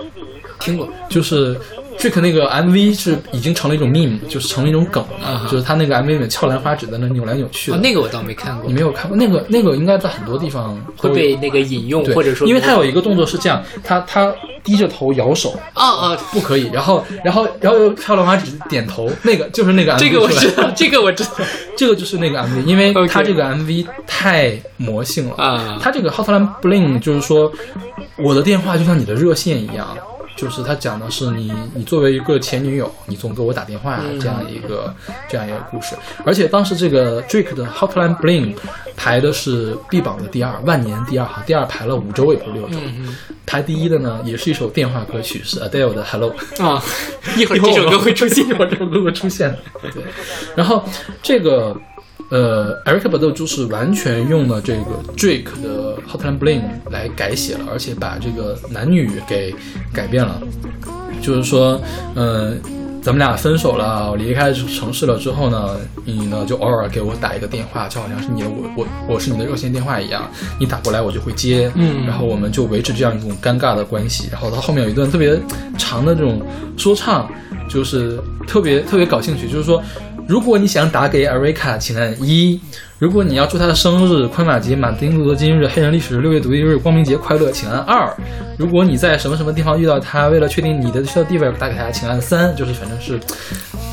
[0.64, 1.56] 听过，就是
[2.00, 7.78] Drake 那个 MV 是已经成了一种 meme，就是成了一种梗了，啊就是他那个 MV 里面俏兰花指在那扭来扭去的。
[7.78, 8.68] 哦，那个我倒没看过。
[8.68, 9.16] 你，没有看过？
[9.16, 9.46] 那个？
[9.48, 21.30] 那个应该在很多地方会被那个引用，对，或者说因为他有一个动作是这样，他他低着头摇手，啊啊，不可以，然后然后然后又俏兰花指点头，那个就是那个 MV 这个我知道，这个我知道。
[21.76, 25.36] 这个就是那个 MV，因为它这个 MV 太魔性了。
[25.36, 25.80] 啊。
[25.82, 27.52] 他这个 Hotline Bling 就是说，
[28.18, 29.88] 我的电话就像你的热线一样，
[30.36, 34.94] 就是他讲的是你你作为一个前女友，你总给我打电话啊这样一个、
[35.30, 35.96] 这样一个故事。
[36.26, 38.56] 而且当时这个 Drake 的 Hotline Bling
[38.96, 42.78] 排的是 B 榜的第二，万年第二，哈第二排了五周也不是六周。
[42.80, 43.16] 嗯
[43.46, 46.34] 排第一的呢，也是一首电话歌曲，是 Adele 的 Hello。
[46.60, 46.82] 啊，
[47.38, 49.56] 一会儿这首歌会出现一会儿这首歌会出现。
[49.94, 50.02] 对，
[50.56, 50.84] 然后
[51.22, 51.76] 这个
[52.30, 59.54] 呃，Eric b a d o 就是完全用了这个 Drake 的 Hotline Bling 来改写了，而且把这个男女给
[59.94, 60.42] 改变了。
[61.22, 61.80] 就是说，
[62.16, 62.60] 嗯、
[63.02, 74.28] 咱们俩分手了，我离开城市了之后呢，你呢就偶尔给我打一个电话，就好像是你的我我我是你的热线电话一样，你打过来我就会接，嗯然后我们就维持这样一种尴尬的关系。
[74.32, 75.40] 然后他后面有一段特别
[75.78, 76.42] 长的这种
[76.78, 77.30] 说唱，
[77.74, 79.82] 就是特别特别搞兴趣，就是说，
[80.28, 82.60] 如果你想打给 Erica，请按一；
[83.00, 88.14] 如果你要祝她的生日、宽马节、马丁路德金日、黑人历史日、六月独立日、光明节快乐，请按二；
[88.58, 92.56] 如果你在什么什么地方遇到他，为了确定你的需要地位打给他，请按三。
[92.56, 93.20] 就是反正是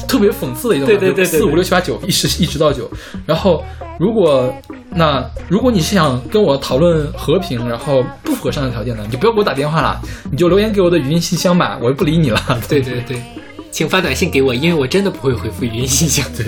[0.07, 2.91] 特别讽刺的一种，对对对对对四五六七八九一直一直到九。
[3.25, 3.65] 然后
[3.99, 4.53] 如果
[4.93, 12.41] 那如果你是想跟我讨论和平，然后不符合上述条件的，你就不要给我打电话了，你就留言给我的语音信箱吧，我就不理你了。
[12.69, 13.23] 对对对，
[13.71, 16.25] 请发短信给我，因为我真的不会回复语音信箱。
[16.37, 16.47] 对。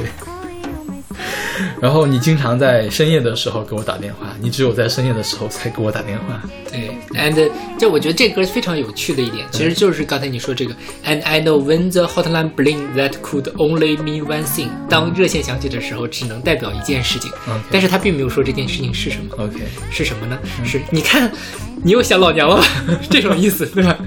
[1.81, 6.41] 然后你经常在深夜的时候给我打电话，你只有在深夜的时候才给我打电话。
[6.71, 10.73] 对，and 这我觉得这歌非常有趣的一点，其实就是刚才你说这个
[11.05, 14.69] ，and I know when the hotline bling that could only mean one thing。
[14.89, 19.35] 当热线响起的时候，只能代表一件事情 OK 但是他并没有说这件事情是什么。
[19.45, 19.59] OK，
[19.91, 20.39] 是什么呢？
[20.65, 21.31] 是你看，
[21.83, 22.65] 你又想老娘了吧，
[23.11, 23.99] 这种意思，对吧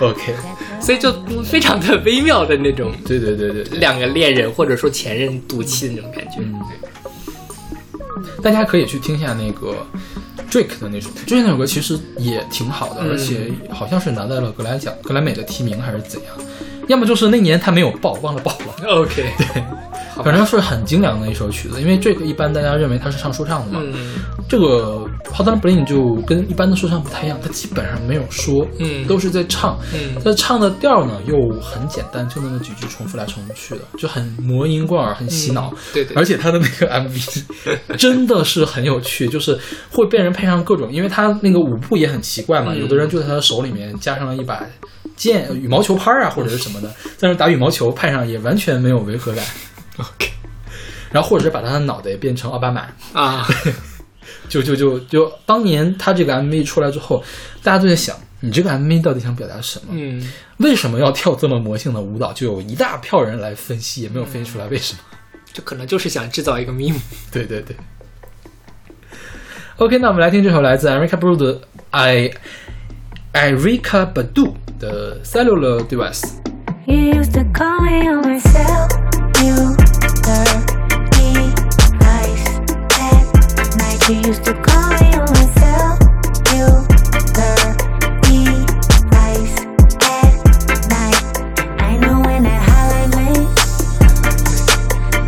[0.00, 0.32] ？OK，
[0.80, 1.12] 所以就
[1.44, 6.38] 非常的微妙的那种对对对对对，两个恋人或者说前任赌气的那种感觉。
[6.40, 6.54] 嗯
[8.42, 9.74] 大家可以去听一下那个
[10.50, 16.34] Drake 的那首歌，Drake 那首歌其实也挺好的，嗯而且好像是拿到了格莱奖、格莱美的提名还是怎样，
[16.88, 18.88] 要么就是那年他没有报，忘了报了。
[18.88, 19.62] OK，对，
[20.24, 24.14] 反正是很精良的一首曲子，因为 Drake 一般大家认为他是唱说唱的嘛，嗯
[24.48, 24.99] 这个
[25.32, 35.70] Hot and Bling 就跟一般的说唱不太一样，他基本上没有说，嗯都是在唱，嗯他唱的调呢又很简单，就那么几句重复来重复去的，就很魔音贯耳，很洗脑。
[35.72, 37.42] 嗯对对而且他的那个 MV
[37.96, 39.58] 真的是很有趣，就是
[39.90, 44.64] 会被人配上各种，因为他那个舞步也很奇怪嘛，嗯有的人就在他的手里面加上了一把
[45.16, 49.44] 剑、羽毛球拍啊或者是什么的，在那打羽毛球，派上也完全没有违和感。
[49.98, 50.28] OK
[51.10, 53.46] 然后或者是把他的脑袋变成奥巴马，啊，
[54.50, 57.24] 就就就就当年他这个 MV 出来之后，
[57.62, 59.92] 大家都在想，你这个 MV 到底想表达什么？
[59.92, 60.20] 嗯
[60.58, 62.34] 为什么要跳这么魔性的舞蹈？
[62.34, 64.98] 就有一大票人来分析，也没有分析出来为什么。
[65.54, 67.00] 这可能就是想制造一个 meme。
[67.32, 67.74] 对对对。
[69.78, 71.60] OK，那我们来听这首来自 Erica Badu 的
[71.90, 72.30] I
[73.32, 76.34] Erica Badu 的 Cellular Device。
[84.10, 84.90] At used to call.
[85.10, 85.50] You were
[88.88, 89.56] device
[90.18, 90.32] at
[90.90, 91.22] night.
[91.78, 92.62] I know when that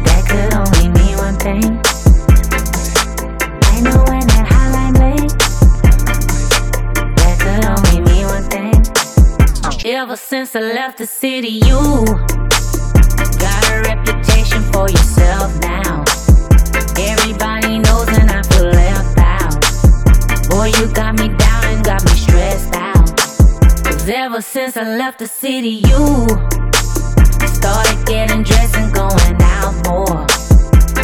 [0.07, 1.71] that could only mean one thing.
[3.73, 4.47] I know when that
[7.21, 8.81] that could only mean one thing.
[9.95, 12.05] Ever since I left the city, you
[13.39, 15.92] got a reputation for yourself now.
[20.63, 23.17] Boy, you got me down and got me stressed out.
[23.85, 26.29] Cause ever since I left the city, you
[27.49, 30.25] started getting dressed and going out more.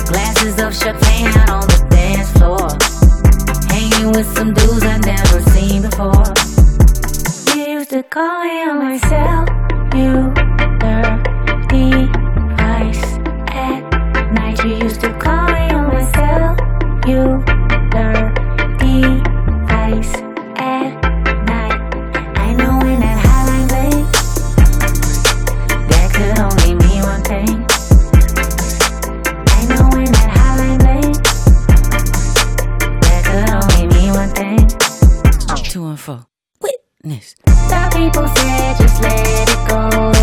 [0.06, 2.70] Glasses of champagne out on the dance floor.
[3.68, 6.30] Hanging with some dudes I've never seen before.
[7.56, 9.44] You used to call me on my cell.
[9.98, 10.32] You
[11.66, 13.04] device
[13.50, 13.80] at
[14.32, 14.62] night.
[14.62, 16.54] You used to call me on my cell.
[17.08, 17.47] You
[37.08, 37.36] Witness.
[37.68, 40.17] Some people say just let it go.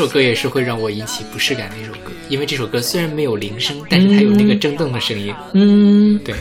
[0.00, 5.34] 首歌也是会让我引起不适感的一首歌，因为这首歌虽然没有铃声，但是它有那个震动的声音。
[5.52, 6.34] 嗯，对，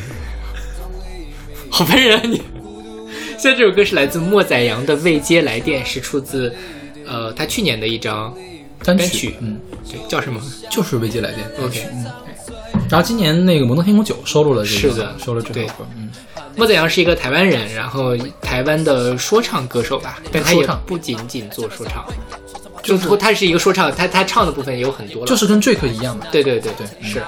[1.69, 2.41] 好烦人啊你！
[3.37, 6.53] 现在这首歌是来自莫宰阳的《未接来电》，是出自
[7.05, 8.33] 呃他去年的一张
[8.83, 10.41] 单单曲，嗯，对，叫什么？
[10.71, 11.45] 就是未接来电。
[11.61, 11.85] ？OK，
[12.89, 16.09] 然后今年那个摩登天空九收录了这个，是的收了这首歌，嗯，
[16.55, 22.05] 莫宰阳是一个台湾人，然后台湾的说唱歌手吧，但他也不仅仅做说唱，
[22.89, 26.25] 就是他是一个说唱，他他唱的部分也有很多了，就是跟 Drake 一样嘛。
[26.31, 27.23] 对对对对嗯是。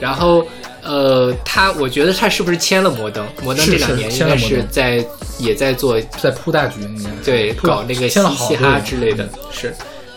[0.00, 0.46] 然后
[0.82, 3.24] 呃，他我觉得他是不是签了摩登？
[3.42, 5.04] 摩登这两年应该是在
[5.38, 6.80] 也在做在铺大局，
[7.24, 8.20] 对搞那个嘻
[8.56, 9.72] 哈之类的，是，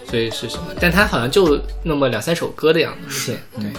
[0.10, 0.74] 所以是什么？
[0.80, 3.70] 但他好像就那么两三首歌的样子，是对。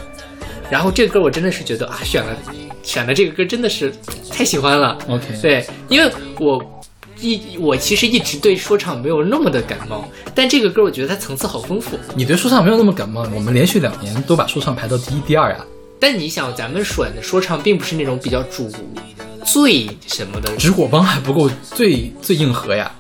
[0.71, 2.37] 然后这个歌我真的是觉得啊，选了
[2.83, 3.93] 选了这个歌真的是
[4.31, 4.97] 太喜欢了。
[5.09, 6.76] OK 对，因为我
[7.21, 11.99] 一我其实一直对说唱没有那么的感冒，但这个歌我觉得它层次好丰富。
[12.15, 15.65] 你对说唱没有那么感冒，我们连续两年都把说唱排到第一、第二呀。
[15.99, 18.71] 但你想，咱们选的说唱并不是那种比较主
[19.45, 22.95] 最什么的，直火帮还不够最最硬核呀。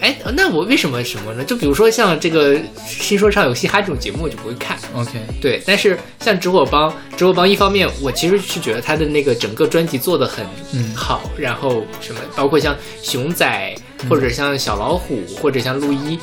[0.00, 1.44] 哎，那我为什么什么呢？
[1.44, 4.78] 就比如说像这个新说唱有嘻哈这种节目，我就不会看。
[4.94, 13.74] OK，对，但是像直火帮，直火帮一方面，我其实是觉得他的那个整个专辑做的很嗯好，然后什么，包括像熊仔，
[14.08, 16.18] 或者像小老虎，或者像陆一，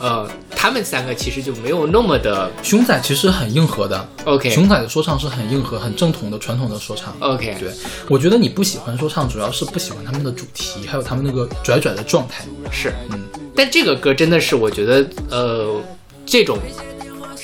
[0.00, 7.14] 呃，他们三个其实就没有那么的熊仔其实很硬核的 OK 熊仔的说唱是很硬核、很正统的传统的说唱。
[7.20, 7.54] OK。
[7.60, 7.70] 对，
[8.08, 12.44] 我觉得你不喜欢说唱，主要是不喜欢他们的主题，还有他们那个拽拽的状态。
[12.72, 13.20] 是，嗯，
[13.54, 15.80] 但这个歌真的是我觉得，呃，
[16.24, 16.58] 这种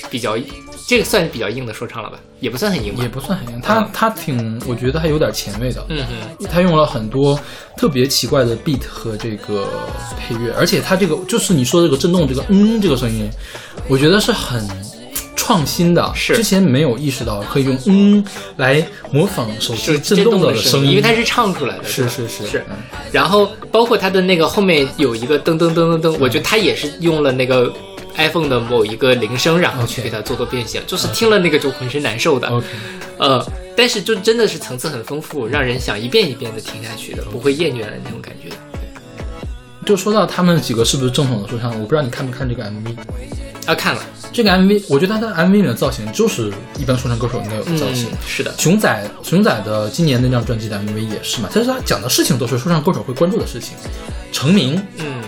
[0.09, 0.35] 比较
[0.87, 2.17] 这个算比较硬的说唱了吧？
[2.39, 3.09] 也不算很硬吧也？
[3.09, 5.85] 不算很硬，他他挺，我觉得还有点前卫的。
[5.89, 7.37] 嗯哼，他用了很多
[7.75, 9.67] 特别奇怪的 beat 和这个
[10.17, 13.29] 配乐，而且他这个就是你说的这个震动，这个嗯这个声音，
[13.89, 14.65] 我觉得是很
[15.35, 18.25] 创新的，是之前没有意识到可以用嗯
[18.55, 18.81] 来
[19.11, 22.77] 模仿手就是机震动的声音因为它是唱出来的，是是是是嗯。
[23.11, 27.73] 然后包括他的那个后面有一个噔噔噔噔噔，我觉得他也是用了那个
[28.17, 32.63] iPhone 的某一个铃声，然后去给它做做变形，就是听了那个就浑身难受的。
[33.17, 33.43] 呃，
[33.75, 38.49] 但是就真的是层次很丰富，让人想一遍一遍的听下去的，不会厌倦的那种感觉。
[39.85, 42.97] 就说到他们几个是不是正统的说唱，我不知道你看没看这个 MV。
[43.65, 44.01] 啊，看了，
[44.31, 48.09] 这个 MV，我觉得他的 MV 里的造型就是一般说唱歌手应该有的造型。
[48.11, 53.73] 嗯，是的，熊仔，熊仔的今年那张专辑的 MV 也是嘛，但是他讲的事情都是说唱歌手会关注的事情，
[54.31, 55.21] 成名，嗯，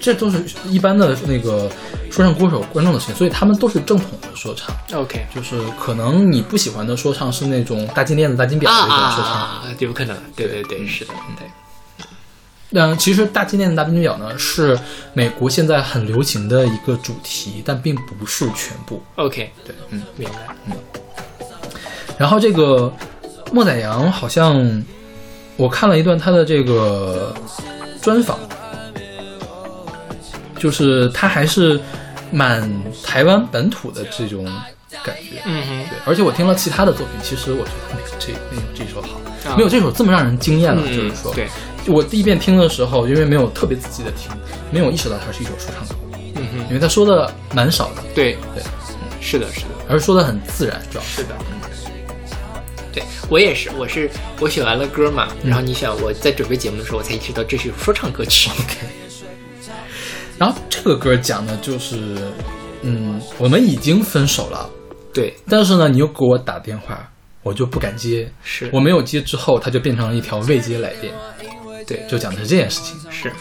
[0.00, 1.70] 这都是一般的那个
[2.16, 4.74] 说唱歌手观众的事情，所以他们都是正统的说唱。
[4.98, 14.78] OK 就是可能你不喜欢的说唱是那种大金链子、大金表啊的那种说唱，啊，有可能，对对对，是的，对，嗯，其实大金链子、大金表呢是
[15.12, 19.02] 美国现在很流行的一个主题，但并不是全部。
[19.16, 20.02] OK，对，嗯。
[20.16, 20.36] 明白。
[20.70, 20.72] 嗯
[22.18, 22.90] 然后这个
[23.52, 24.82] 莫宰阳好像
[25.58, 27.36] 我看了一段他的这个
[28.00, 28.38] 专访，
[30.58, 31.78] 就是他还是
[32.36, 32.70] 蛮
[33.02, 34.44] 台湾本土的这种
[35.02, 35.40] 感觉。
[35.46, 39.18] 嗯哼，对，而且我听了其他的作品，其实我觉得没有这没有这首好，
[39.50, 39.56] 啊。
[39.56, 40.82] 没有这首这么让人惊艳了。
[40.84, 41.48] 嗯就是说，对，
[41.86, 44.30] 我第一遍听的时候，因为没有特别仔细的听，
[44.70, 45.94] 没有意识到它是一首说唱歌，
[46.34, 48.36] 嗯哼，因为他说的蛮少的，对。
[48.54, 48.62] 对，
[49.18, 49.68] 是的，是的。
[49.88, 51.22] 而是说的很自然，主要是。
[51.22, 51.34] 是的，
[52.92, 54.10] 对我也是，我是
[54.40, 58.50] 我选完了歌嘛，然后你想我在准备节目的时候，我才意识到这是首说唱歌曲。
[60.38, 61.96] 然后这个歌讲的就是，
[62.82, 64.68] 嗯，我们已经分手了，
[65.12, 67.08] 对，但是呢，你又给我打电话，
[67.42, 68.30] 我就不敢接。
[68.42, 68.68] 是。
[68.72, 71.12] 我没有接之后，它就变成了一条未接来电，
[71.86, 72.94] 对，就讲的是这件事情。
[73.10, 73.32] 是，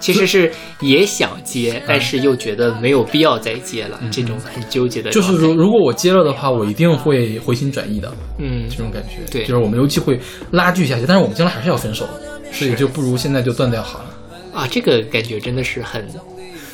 [0.00, 0.50] 其实是
[0.80, 5.22] 也想接，但是又觉得没有必要再接了，这种很纠结的就。
[5.22, 8.66] 是如如果我接了的话，我一定会回心转意的，嗯。
[8.68, 9.18] 这种感觉。
[9.30, 9.42] 对。
[9.42, 10.18] 就是我们有机会
[10.50, 12.08] 拉锯下去，但是我们将来还是要分手，
[12.50, 14.09] 所以就不如现在就断掉好了，
[14.52, 16.06] 啊，这个感觉真的是很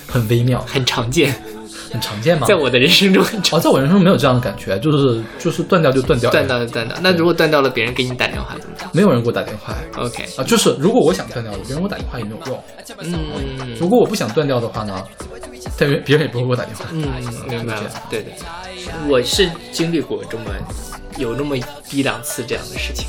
[0.09, 1.35] 很微妙，很常见，
[1.93, 2.47] 很常见吗。
[2.47, 6.97] 在我的人生中很常哦，在我人生中没有这样的感觉，就是就是断掉就断掉，断掉就断掉。
[7.03, 9.74] 那如果断掉了，别人给你打电话怎么办没有人给我打电话？
[9.99, 12.62] OK，啊，就是如果我想断掉了，别人给我打电话也没有用。
[13.01, 15.05] 嗯如果我不想断掉的话呢，
[15.77, 16.87] 但别人也不会给我打电话。
[16.93, 17.03] 嗯，
[17.49, 17.91] 明白了。
[18.09, 18.33] 对对，
[19.09, 20.45] 我是经历过这么
[21.18, 21.57] 有那么
[21.91, 23.07] 一两次这样的事情。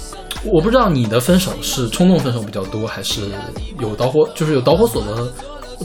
[0.51, 3.21] 我不知道你的分手是冲动分手比较多，还是
[3.79, 5.31] 有导火，就是有导火索的，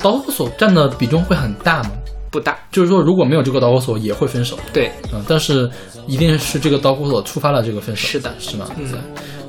[0.00, 1.90] 导火索占的比重会很大吗？
[2.30, 4.58] 不大，就是说，如果没有这个导火索，也会分手。
[4.72, 5.70] 对，嗯，但是
[6.06, 8.08] 一定是这个导火索触发了这个分手。
[8.08, 8.66] 是的是吗？
[8.78, 8.98] 嗯对。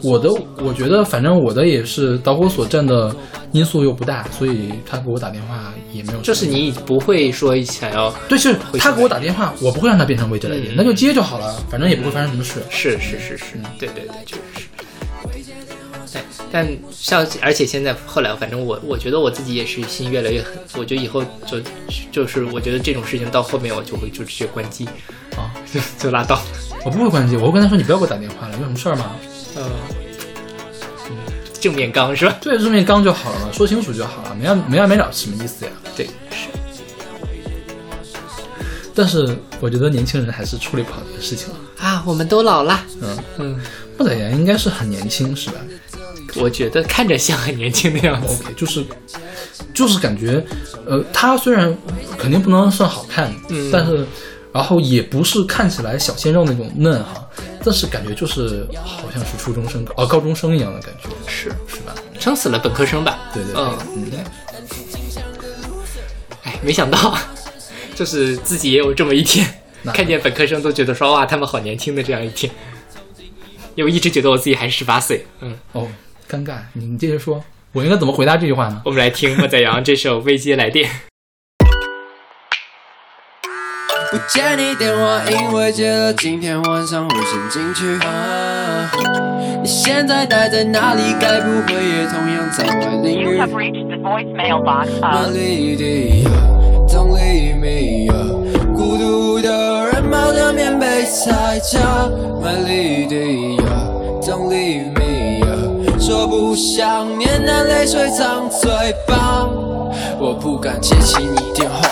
[0.01, 3.15] 我的，我觉得反正我的也是导火索占的
[3.53, 6.19] 因素又不大，所以他给我打电话也没有。
[6.19, 12.61] 就是你不会说想要，对，是他给我打电话，我不会让他变成未接来电，嗯那就接就好了，反正也不会发生什么事。
[12.69, 14.67] 是是是是，对对对，确实是。
[16.13, 21.59] 对，但像而且现在后来，反正我我觉得我自己也是心越来越狠，我觉得以后就
[22.11, 24.85] 就是我觉得这种事情到后面我就会就直接关机，
[25.35, 26.39] 啊，就就拉倒。
[26.85, 29.15] 我不会关机，我会跟他说你不要给我打电话了，有什么事儿吗？
[29.57, 29.63] 嗯，
[31.59, 32.37] 正面刚是吧？
[32.41, 35.71] 对，正面刚就好了嘛，说清楚就好了，没完没完没了什么意思呀？
[35.95, 36.47] 对，是
[38.93, 41.55] 但是我觉得年轻人还是处理不好这个事情了。
[41.79, 42.79] 啊，我们都老了。
[43.01, 43.61] 嗯，嗯，
[43.97, 45.55] 莫宰阳应该是很年轻是吧
[46.35, 48.43] 我觉得看着像很年轻的样子。
[48.43, 48.85] ？OK，就是
[49.73, 50.43] 就是感觉，
[50.85, 51.75] 呃，他虽然
[52.17, 54.05] 肯定不能算好看，嗯但是
[54.51, 57.27] 然后也不是看起来小鲜肉那种嫩哈，
[57.63, 61.93] 但是感觉就是好像是初中生哦高中生一样的感觉，是是吧？
[62.19, 63.19] 撑死了本科生吧？
[63.33, 64.23] 对对对，嗯，嗯，
[66.43, 67.17] 哎，没想到，
[67.95, 69.47] 就是自己也有这么一天，
[69.85, 72.51] 看见本科生都觉得说哇，他们好年轻的这样一天。
[73.75, 75.25] 因为我一直觉得我自己还是十八岁。
[75.41, 75.87] 嗯，哦，
[76.33, 78.81] 尴尬，你你接着说，我应该怎么回答这句话呢？
[78.85, 80.89] 我们来听莫宰阳这首《未接来电》。
[84.09, 87.07] 不接你电话，因为接了今天晚上
[87.51, 87.99] 进去。
[88.03, 88.89] 啊，
[89.61, 91.13] 你现在待在哪里？
[91.21, 92.73] 该不会也同样在外
[93.03, 96.23] 淋雨 You have reached the voicemail box My lady,
[96.87, 98.11] don't leave me.
[98.75, 102.09] 孤独的人抱着棉被在家。
[102.41, 103.57] My lady,
[104.21, 105.12] don't leave me.
[106.13, 108.69] 说不想念那泪水藏嘴
[109.07, 109.49] 巴，
[110.19, 111.89] 我不敢接起你电话，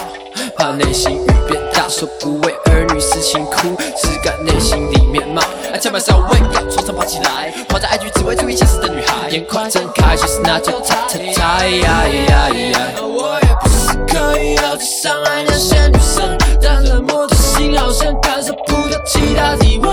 [0.56, 5.42] 怕内心雨变大，说不为儿女私情哭，只敢内心里面骂。
[5.74, 6.38] 爱千百少位，
[6.70, 12.80] 床上爬起来，花在 IG 只为注意现实的女孩，眼快睁开，其实那就太太太呀呀呀！
[13.02, 19.92] 我也不是刻意要去伤害那些女生，但冷漠的心好像感受不到其他体温。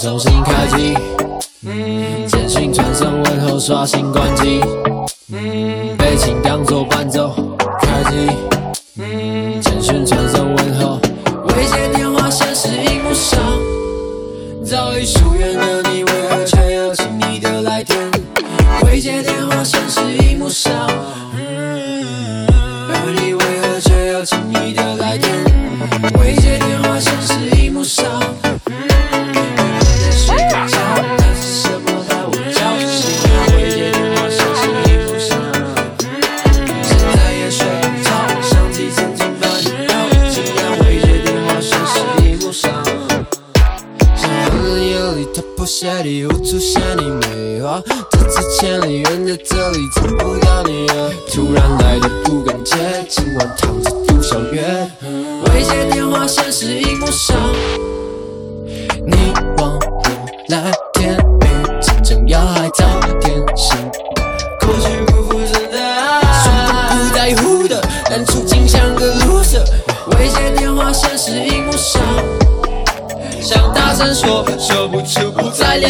[0.00, 0.96] 重新开机。
[2.26, 4.58] 简讯传送问候，刷新关机。
[5.98, 7.34] 背景当作伴奏，
[7.82, 8.30] 开机。
[9.60, 10.98] 简讯传送问候，
[11.48, 13.38] 未接电话显示荧幕上，
[14.64, 15.79] 早已疏远的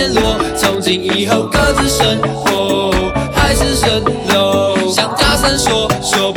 [0.01, 0.38] 联络。
[0.57, 2.90] 从今以后各自生活，
[3.34, 4.90] 还是蜃楼。
[4.90, 6.30] 想大声说，说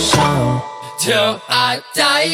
[0.00, 0.60] 上，
[0.98, 1.12] 就
[1.48, 2.24] 爱在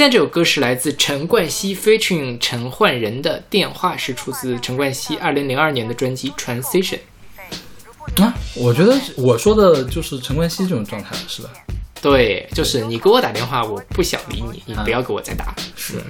[0.00, 6.98] 现在这首歌是来自陈冠希 featuring 陈奂仁的电话，是出自陈冠希二零零二年的专辑《Transition》。
[8.24, 11.50] 啊，我觉得我说的就是陈冠希这种状态了，是吧？
[12.00, 15.54] 对，就是你给我打电话，我不想理你，你不要给我再打。
[15.76, 16.02] 是，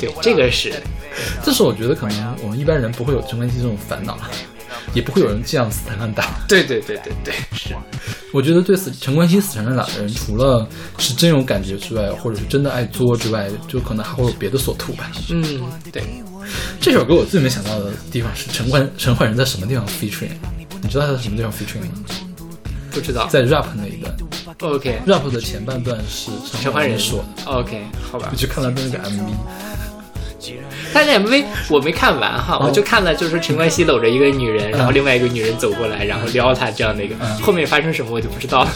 [0.00, 0.82] 对，这个是
[1.44, 4.18] 这是我觉得可能我们一般人不会有陈冠希这种烦恼，
[4.94, 6.24] 也不会有人这样死缠烂打。
[6.48, 7.74] 对对对对对，是
[8.32, 10.66] 我觉得对死陈冠希死缠烂打的人，除了
[10.98, 15.10] 是真有感觉之外，或者是真的爱作之外，就可能还会有别的所图吧。
[15.30, 15.62] 嗯，
[15.92, 16.02] 对，
[16.80, 20.30] 这首歌我最没想到的地方是陈冠陈奂仁在什么地方 featuring？
[20.82, 22.04] 你知道他在什么地方 featuring 吗？
[22.90, 23.26] 不知道。
[23.26, 24.14] 在 rap 那一段
[24.60, 27.50] OK，，rap 的前半段是陈奂仁说的。
[27.52, 28.36] OK，好吧我。
[28.36, 29.30] 去看了那个 MV，
[30.92, 38.70] 但是 MV 我没看完哈，我就看了，就是陈冠希搂着一个女人，然后另外一个女人走过来，然后撩他这样的一个，后面发生什么我就不知道了。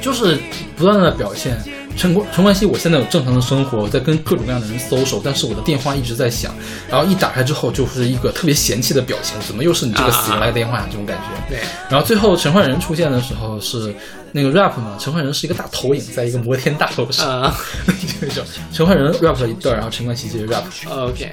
[0.00, 0.36] 就是
[0.76, 1.56] 不断的表现。
[1.94, 6.50] 陈冠陈冠希，我现在有正常的生活，我在跟各种各样的人 social，但是我的电话一直在响，
[6.90, 11.54] 然后一打开之后就是一个特别嫌弃的表情，怎么又是你这个死人来的电话、这种感觉。
[11.54, 11.58] 对，
[11.90, 13.94] 然后最后陈奂仁出现的时候是
[14.32, 17.54] 那个 rap 呢，陈奂仁是一个大投影，在一个摩天大楼上，啊、
[18.20, 20.64] 这种陈奂仁 rap 了一段，然后陈冠希接着 rap。
[20.88, 21.32] o k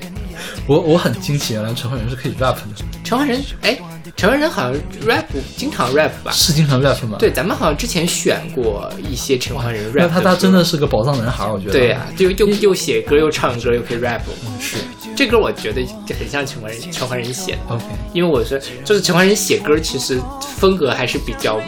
[0.67, 3.77] 我我很惊奇，原来陈奂仁是可以 rap 的，陈奂仁，哎，
[4.15, 4.73] 陈奂仁好像
[5.05, 5.25] rap
[5.55, 6.31] 经常 rap 吧？
[6.31, 7.17] 是经常 rap 吗？
[7.19, 11.71] 对，，咱们好像之前选过一些陈奂仁 rap 那他他真的的是个宝藏男孩，我觉得。
[11.71, 14.21] 对呀、就又又写歌又唱歌又可以 rap，
[14.59, 14.77] 是
[15.15, 17.59] 这歌我觉得就很像陈奂仁陈奂仁写的。
[17.75, 17.83] OK。
[18.13, 20.19] 因为我是就是陈奂仁写歌，其实
[20.57, 21.61] 风格还是比较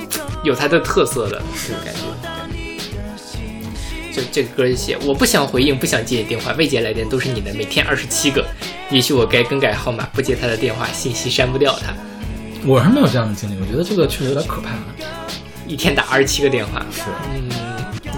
[0.43, 2.01] 有他的特色的，是感觉。
[4.13, 8.45] 就这个歌写，我不想回应，不想接你电话，未接来电都是你的，每天二十七个，
[8.89, 11.93] 也许我该更改号码，不接他的电话，信息删不掉他，
[12.65, 14.71] 我是没有这样的经历，我觉得这个确实有点可怕。
[15.65, 16.85] 一天打二十七个电话。
[16.91, 17.49] 是，嗯，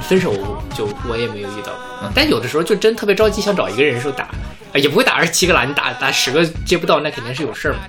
[0.02, 0.34] 分手
[0.76, 4.34] 就我也没有遇到过，但有的时候就真特别着急，想找一个人的时候打，
[4.74, 7.82] 啊也不会打二十七个啦，你打打十个接不到，那肯定是有事儿嘛，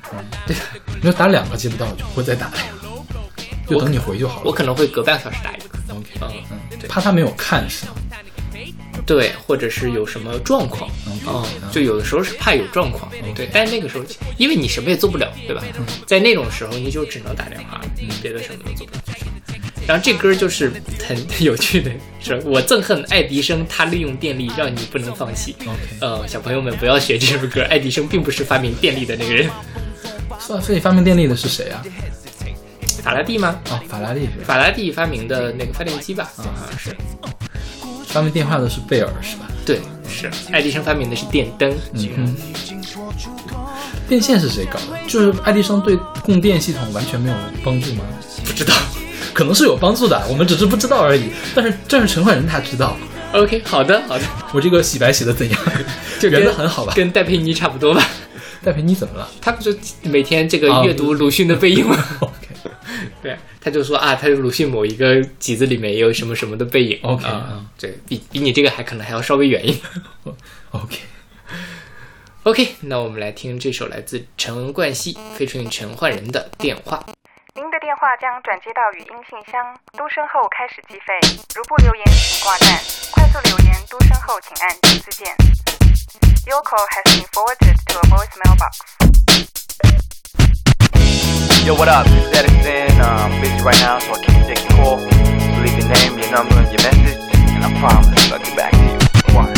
[0.47, 0.63] 对吧？
[1.01, 2.65] 你说打两个接不到，我就不会再打了呀，
[3.69, 4.43] 就等你回就好了。
[4.45, 5.65] 我可能会隔半个小时打一个。
[5.95, 6.11] OK，
[6.51, 7.93] 嗯，嗯，怕他没有看是吗？
[9.07, 10.91] 对，或者是有什么状况，
[11.27, 14.05] 嗯，就有的时候是怕有状况，对，但是那个时候，
[14.39, 15.63] 因为你什么也做不了，对吧？
[16.07, 19.03] 在那种时候，你就只能打电话，嗯，别的什么都做不了。
[19.87, 20.73] 然后这歌就是
[21.07, 25.55] 很有趣的，是我憎恨爱迪生，他利用电力让你不能放弃。
[25.61, 29.51] OK 呃，小朋友们不要学这首歌，爱迪生并不是发明电力的那个人，
[30.39, 31.85] 所所以发明电力的是谁啊？
[33.03, 33.61] 法拉第吗？
[33.71, 34.45] 哦，法拉利是？
[34.45, 36.33] 法拉第发明的那个发电机吧？
[36.39, 36.97] 啊，好像是。
[38.07, 39.51] 发明电话的是贝尔是吧？
[39.67, 41.71] 对，是爱迪生发明的是电灯。
[41.93, 42.35] 嗯，
[44.09, 44.99] 电线是谁搞的？
[45.07, 48.05] 就是爱迪生对供电系统完全没有帮助吗？
[48.47, 48.73] 不知道。
[49.35, 51.31] 可能是有帮助的，我们只是不知道而已。
[51.55, 52.97] 但是这是陈奂仁他知道
[53.33, 55.61] ，OK，好的，好的，我这个洗白洗的怎样？
[56.21, 56.95] 就跟圆的很好吧？
[56.95, 58.03] 跟戴佩妮差不多吧。
[58.63, 62.03] 戴佩妮怎么了他不是每天这个啊阅读鲁迅的背影吗？？
[62.21, 62.33] OK
[63.23, 66.99] 对，他就说啊，他鲁迅某一个集子里面也有什么什么的背影。
[67.03, 67.27] OK，
[67.79, 69.83] 对比比你这个还可能还要稍微远一点。
[70.71, 77.05] OK，OK，那我们来听这首来自陈冠希费春陈奂仁的电话。
[78.05, 79.57] 话将转接到语音信箱，
[79.97, 81.17] 嘟声后开始计费。
[81.57, 82.69] 如不留言，请挂断。
[83.17, 85.33] 快速留言，嘟声后请按第四键。
[86.45, 88.85] Your call has been forwarded to a voicemail box.
[91.65, 92.05] Yo, what up?
[92.05, 93.01] It's Edison.
[93.01, 95.01] Uh, I'm busy right now, so I can't take your call.
[95.01, 97.17] So leave your name, your number, and your message,
[97.57, 99.01] and I promise I'll get back to you.
[99.33, 99.49] One.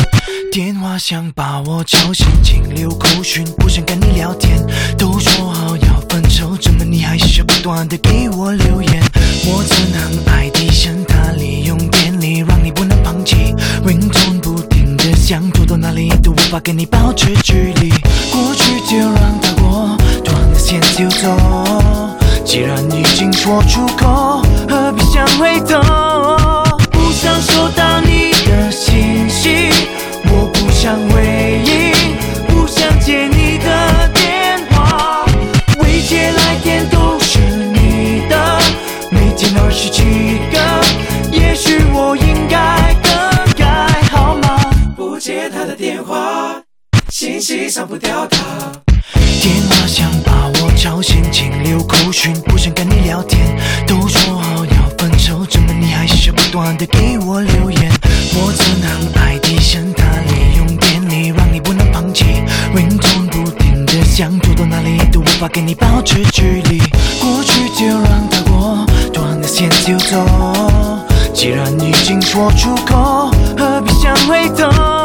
[0.53, 4.65] 电话想把我吵醒，请留口讯，不想跟你聊天。
[4.97, 5.66] 都说好
[6.59, 9.03] 怎么你还是不断的给我留言？
[9.45, 13.53] 我只能爱迪生，他利用电力让你不能放弃。
[13.85, 17.89] ringtone 不停的想躲到哪里都无法跟你保持距离。
[18.31, 21.37] 过去就让它过，断了线就走。
[22.43, 25.79] 既然已经说出口，何必想回头？
[26.91, 29.69] 不想收到你的信息，
[30.25, 31.36] 我不想回
[47.27, 48.39] 信息删不掉他。
[49.41, 53.53] 电话想把我吵醒，请留口讯，不想跟你聊天。
[53.85, 57.91] 都说好要分手，怎么你还是不断的给我留言？
[58.33, 62.23] 我只能爱迪生，他利用电力让你不能放弃。
[62.73, 66.79] ringtone 不停的响，拖到哪里都无法跟你保持距离。
[67.19, 70.25] 过去就让它过，断了线就走。
[71.33, 74.96] 既然已经说出口，何必想回头？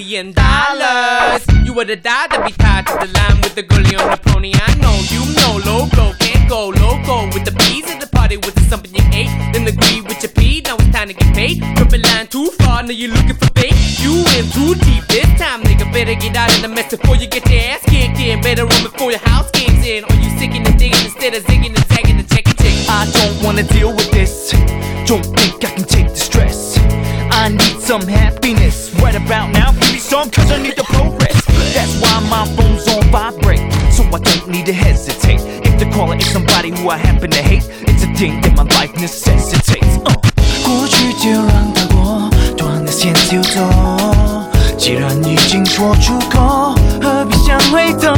[0.00, 1.44] Million dollars.
[1.64, 4.20] You would have died to be tied to the line with the girlie on the
[4.32, 4.52] pony.
[4.54, 8.36] I know you know logo can't go loco with the bees at the party.
[8.38, 9.28] Was it something you ate?
[9.52, 10.62] Then agree with your pee.
[10.64, 11.60] Now it's time to get paid.
[11.76, 12.82] Tripping line too far.
[12.82, 13.76] Now you're looking for bait.
[14.00, 15.84] You in too deep this time, nigga.
[15.92, 18.40] Better get out of the mess before you get your ass kicked in.
[18.40, 20.04] Better run before your house gives in.
[20.08, 22.56] Or you sicking and digging instead of zigging and zagging and checking.
[22.88, 24.50] I don't wanna deal with this.
[25.06, 25.99] Don't think I can take
[27.89, 29.71] some happiness right about now.
[29.71, 31.35] Give me some, cause I need the progress.
[31.73, 33.61] That's why my phone's on vibrate.
[33.91, 35.41] So I don't need to hesitate.
[35.65, 38.63] If the caller is somebody who I happen to hate, it's a thing that my
[38.77, 39.97] life necessitates.
[40.05, 40.15] Uh.
[40.65, 43.61] 过去就让它过，断了线就走。
[44.77, 48.13] 既然已经说出口，何必想 想回头，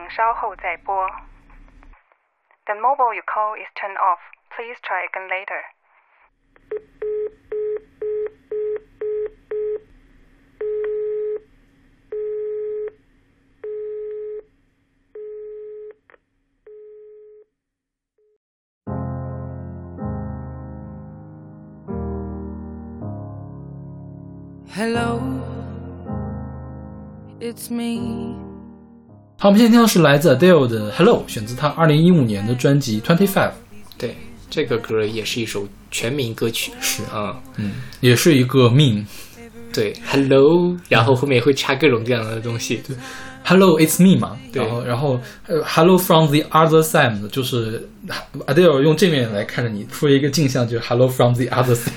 [0.00, 1.06] 请稍后再拨。
[2.66, 4.20] The mobile you call is turned off.
[4.50, 5.62] Please try again later.
[24.76, 25.22] Hello,
[27.40, 28.39] it's me.
[29.41, 33.49] 好，我们现在听到是来自 Adele 的《Hello》，选自他二零一五年的专辑《Twenty Five》。
[33.97, 34.15] 对，
[34.51, 37.71] 这个歌也是一首全民歌曲，是啊，嗯，
[38.01, 39.03] 也是一个 meme。
[39.73, 42.83] 对，Hello，然后后面会插各种各样的东西。
[42.87, 42.95] 对
[43.43, 47.89] Hello, it's me 嘛，对然后然后呃 Hello from the other side 就是
[48.45, 51.89] Adele 用这面来看着你，出了一个镜像，就是 Hello from the other side。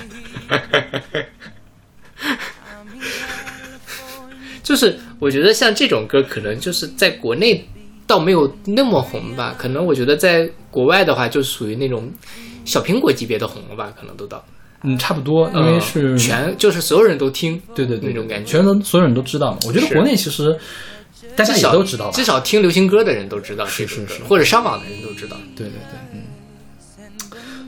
[4.75, 7.65] 就是我觉得像这种歌，可能就是在国内
[8.05, 12.11] 倒没有那么红吧，可能我觉得在国外的话，就属于那种
[12.65, 14.43] 小苹果级别的红了吧，可能都到。
[14.83, 19.59] 嗯，差不多，因为是、嗯全就是所有人都听，对对对那种感觉，全都所有人都知道嘛。
[19.65, 20.53] 我觉得国内其实
[21.37, 25.37] 大家也都知道吧，至少听流行歌的人都知道这是是是或者上网的人都知道。
[25.55, 26.04] 对对对，嗯。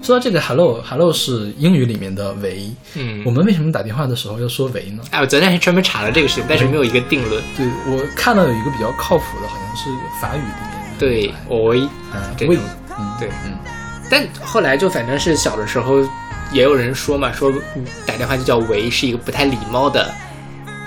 [0.07, 2.71] 说到这个 hello，hello 是英语里面的喂。
[2.93, 5.03] 嗯我们为什么打电话的时候要说喂呢？
[5.11, 7.43] 哎，我昨天还专门查了这个事情，但是没有一个定论。
[7.57, 9.89] 对我看到有一个比较靠谱的，好像是
[10.21, 10.97] 法语里面的。
[10.97, 12.57] 对，喂，嗯，喂
[12.97, 13.57] 嗯，对，嗯，
[14.09, 15.99] 但后来就反正是小的时候，
[16.53, 20.09] 也有人说嘛，说嗯打电话就叫喂是一个不太礼貌的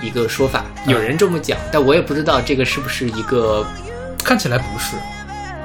[0.01, 3.63] 一个说法，有人这么讲，但我也不知道这个是不是一个
[4.23, 4.95] 看起来不是。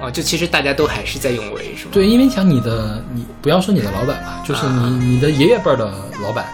[0.06, 1.90] 哦，就其实大家都还是在用喂，是吗？
[1.92, 5.92] 对，因为像你的，你不要说你的老板吧，就是你、啊你的爷爷辈儿的
[6.22, 6.46] 老板，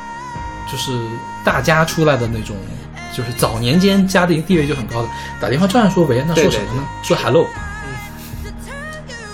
[0.70, 0.90] 就是
[1.44, 2.56] 大家出来的那种，
[3.14, 6.86] 就是早年间家庭地位就很高的，打电话照样说喂，那说什么呢？
[7.02, 7.46] 说 hello，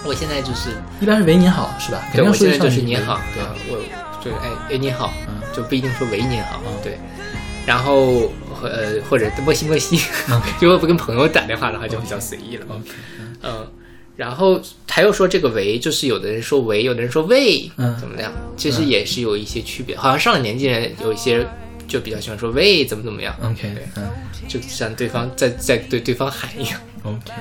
[0.05, 2.03] 我现在就是，一般是喂您好是吧？
[2.13, 3.77] 肯定说一就是您好，对啊，我
[4.25, 6.99] 就是哎哎您好嗯，就不一定说喂您好嗯，对。
[7.67, 10.01] 然后呃或者莫西莫西，
[10.59, 12.67] 如果 不跟朋友打电话的话就比较随意了。
[13.43, 13.67] 嗯，
[14.19, 14.61] 然后
[14.91, 18.33] 还有说这个喂，就是有的人说喂，有的人说喂，嗯怎么样？
[18.57, 19.97] 其实也是有一些区别。
[19.97, 21.47] 好像上了年纪人有一些
[21.87, 24.11] 就比较喜欢说喂，怎么怎么样，OK，对嗯
[24.49, 26.81] 就像对方在在对对方喊一样。
[27.05, 27.33] OK。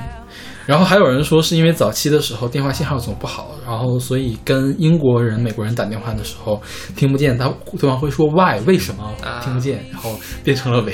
[0.67, 6.61] 然后还有人说是因为早期的时候电话信号总不好，然后所以跟英国人、美国人打电话的时候
[6.95, 10.93] 听不见，他对方会说 why 为什么啊听不见，然后变成了喂。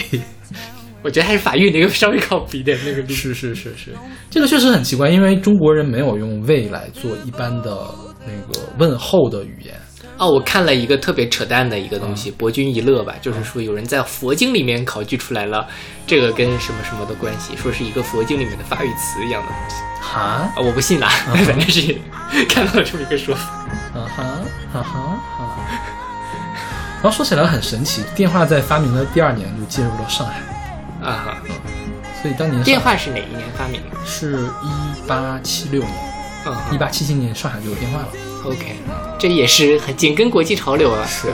[1.03, 3.91] 我觉得还是法语那个稍微靠谱一点，那个例是是是是，
[4.31, 7.93] 这个确实很奇怪，因为中国人没有用“喂”来做一般的
[8.25, 9.75] 那个问候的语言。
[10.19, 15.67] 哦，我看了一个特别扯淡的一个东西，博君一乐吧，就是说有人在佛经里面考据出来了，
[16.05, 19.75] 这个跟什么什么的关系，说是一个佛经里面的法语词一样的东西。
[19.99, 21.09] 哈，啊，我不信啦，
[21.45, 21.97] 反正是
[22.47, 23.43] 看到了这么一个说法。
[23.93, 24.23] 啊哈，
[24.71, 24.99] 啊哈，
[25.39, 25.43] 啊。
[27.01, 30.41] 然后说起来很神奇，电话在发明的第二年就进入了上海，
[31.03, 31.37] 啊哈，
[32.21, 33.97] 所以当年电话是哪一年发明的？
[34.05, 35.93] 是一八七六年，
[36.45, 38.07] 嗯一八七七年上海就有电话了。
[38.45, 38.75] OK，
[39.19, 41.33] 这也是很紧跟国际潮流啊，是？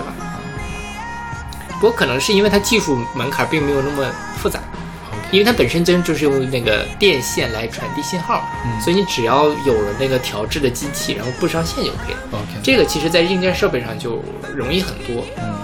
[1.79, 4.05] 不过可能是因为它技术门槛并没有那么
[4.37, 4.59] 复杂，
[5.31, 12.19] 因为它本身真就是用那个电线来传递信号，嗯所以你只要有了那个调制的机器，然后布上线就可以了。
[12.33, 14.23] OK，这个其实在硬件设备上就
[14.55, 15.23] 容易很多。
[15.37, 15.59] 嗯。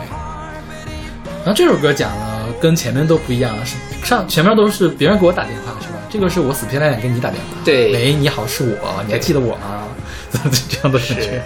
[1.46, 6.00] 然后这首歌讲了跟前面都不一样，是上前面都是别人给我打电话是吧？
[6.10, 7.56] 这个是我死皮赖脸给你打电话。
[7.64, 9.84] 对喂，你好，是我，你还记得我吗？
[10.68, 11.44] 这样的感觉。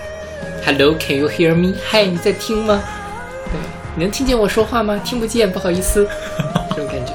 [0.66, 1.74] Hello，Can you hear me？
[1.86, 2.82] 嗨，你在听吗？
[3.52, 3.60] 对，
[3.96, 4.98] 你能听见我说话吗？
[5.04, 6.08] 听不见，不好意思，
[6.72, 7.14] 这种感觉。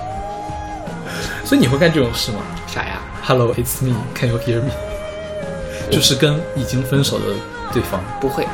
[1.43, 3.95] 所以你会干这种事吗啥呀？？Hello, it's me.
[4.15, 4.71] Can you hear me？
[5.91, 7.25] 就是跟已经分手的
[7.73, 7.99] 对方。
[8.21, 8.47] 不会，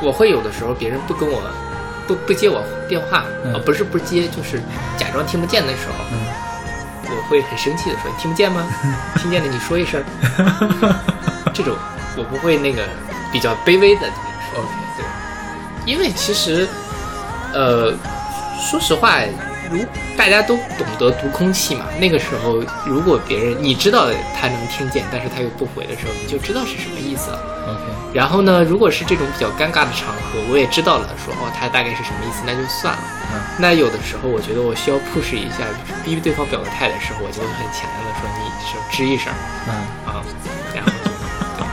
[0.00, 1.40] 我会有的时候别人不跟我
[2.06, 4.60] 不不接我电话，嗯啊，不是不接，就是
[4.96, 6.18] 假装听不见的时候，嗯
[7.14, 8.66] 我会很生气的说：“你听不见吗？
[9.20, 10.02] 听见了你说一声。
[11.52, 11.76] ”这种
[12.16, 12.82] 我不会那个
[13.30, 14.64] 比较卑微的怎么说。
[14.96, 15.04] 对，
[15.92, 16.66] 因为其实，
[17.52, 17.92] 呃，
[18.70, 19.18] 说实话，
[19.70, 19.84] 如
[20.16, 24.08] 大家都懂得读空气嘛，那个时候如果别人你知道
[24.38, 27.38] 他能听见，但是他又不回的时候，你就知道是什么意思了。
[27.68, 27.82] OK，
[28.12, 33.02] 然后呢，如果是这种比较尴尬的场合，我也知道了，说哦，他大概是什么意思，那就算了。
[33.34, 39.32] 嗯那有的时候，我觉得我需要 push 一下，就是逼对方表个态的时候，我就会很强硬的说你是吱一声
[39.68, 39.72] 嗯，
[40.04, 40.20] 啊，
[40.74, 40.96] 然后就
[41.56, 41.66] 对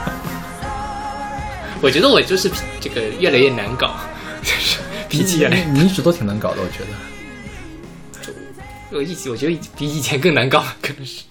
[1.82, 3.96] 我觉得我就是这个越来越难搞，
[4.42, 4.80] 就是
[5.10, 6.92] 脾气越来越你你一直都挺难搞的，我觉得。
[8.92, 11.24] 我以前我觉得比以前更难搞，可能是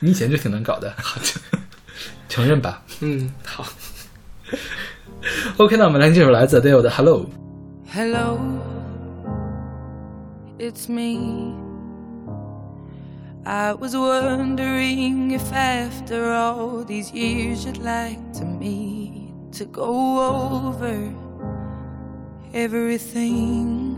[0.00, 1.58] 你以前就挺难搞的，好的，
[2.28, 2.82] 承认吧。
[3.00, 3.64] 嗯好。
[5.56, 7.28] OK，那我们来这首来自 Adele 的 Hello。
[7.92, 8.38] Hello,
[10.58, 11.54] it's me.
[13.44, 19.82] I was wondering if after all these years you'd like to meet to go
[20.20, 21.10] over
[22.52, 23.97] everything.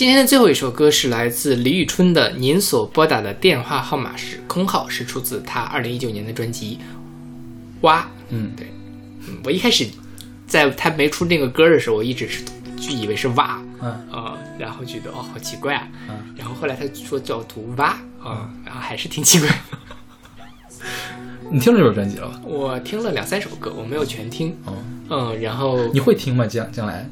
[0.00, 6.76] 今天的最后一首歌是来自李宇春的《您所拨打的电话号码是空号》，是出自她二零一九年的专辑
[7.82, 8.00] 《蛙》。
[8.30, 8.66] 嗯，对，
[9.28, 9.86] 嗯，我一开始
[10.46, 12.42] 在她没出那个歌的时候，我一直是
[12.78, 17.88] 就以为是蛙，嗯啊、然后觉得哦好奇怪啊，嗯然后后来她说叫读蛙
[18.22, 19.54] 啊、然后还是挺奇怪的。
[21.50, 22.40] 你听了这首专辑了吧？
[22.46, 24.72] 我听了两三首歌，我没有全听，哦，
[25.10, 26.46] 嗯，然后你会听吗？
[26.46, 27.06] 将将来？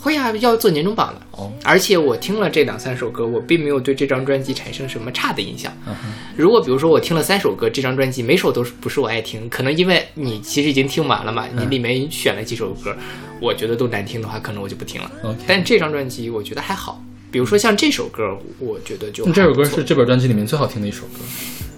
[0.00, 1.20] 会啊，要做年终榜的。
[1.32, 5.70] 哦，而且我听了这两三首歌，我并没有对这张专辑产生什么差的印象。
[5.86, 5.94] 嗯，
[6.36, 12.96] 如果比如说我听了三首歌，这张专辑每首都是不是我爱听，可能因为你其实已经听完了嘛，你里面选了几首歌，
[13.40, 15.36] 我觉得都难听的话，可能我就不听了。
[15.46, 21.20] 但这张专辑我觉得还好，比如说像这首歌，我觉得就这首歌是这本专辑里面最好听的一首歌。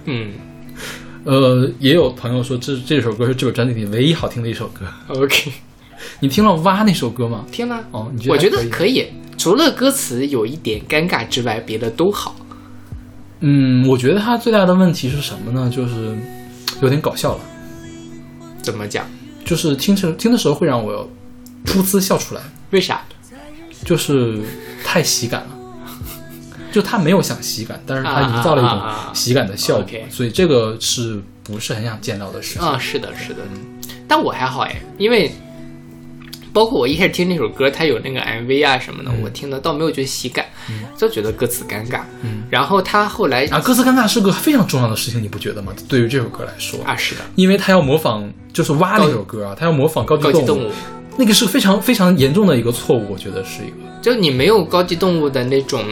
[0.04, 0.32] 嗯
[1.24, 4.86] 呃，也有朋友说这这首歌是这本专辑里唯一好听的一首歌。
[5.08, 5.52] OK
[6.22, 7.44] 你听了《蛙》那首歌吗？
[7.50, 12.36] 听了，哦，你觉得我觉得可可以，除了歌词有一点尴尬之外，别的都好。
[13.40, 15.68] 嗯，我觉得他最大的问题是什么呢？
[15.68, 16.16] 就是
[16.80, 17.40] 有点搞笑了，
[18.62, 19.04] 怎么讲？
[19.44, 21.10] 就是听着听的时候会让我
[21.66, 23.02] 噗呲笑出来，为啥？
[23.84, 24.38] 就是
[24.84, 25.48] 太喜感了。
[26.70, 28.80] 就他没有想喜感，但是他啊营造了一种
[29.12, 32.62] 喜感的效果，OK 所以这个是不是很想见到的事情？
[32.62, 33.40] 啊，是的，是的，
[34.06, 35.32] 但我还好哎，因为
[36.52, 40.44] 包括我一开始听那首歌，它有那个 MV 啊什么的，我听的倒没有觉得喜感，
[40.96, 42.00] 就觉得歌词尴尬。
[42.22, 45.72] 嗯然后他后来啊，歌词尴尬是个非常重要的事情，你不觉得吗？
[45.88, 50.70] 对于这首歌来说，啊，是的，因为他要模仿，就是蛙那首歌啊，他要模仿高级动物，
[51.16, 53.76] 那个是非常非常严重的一个错误，我觉得是一个。
[54.02, 55.82] 就你没有高级动物的那种，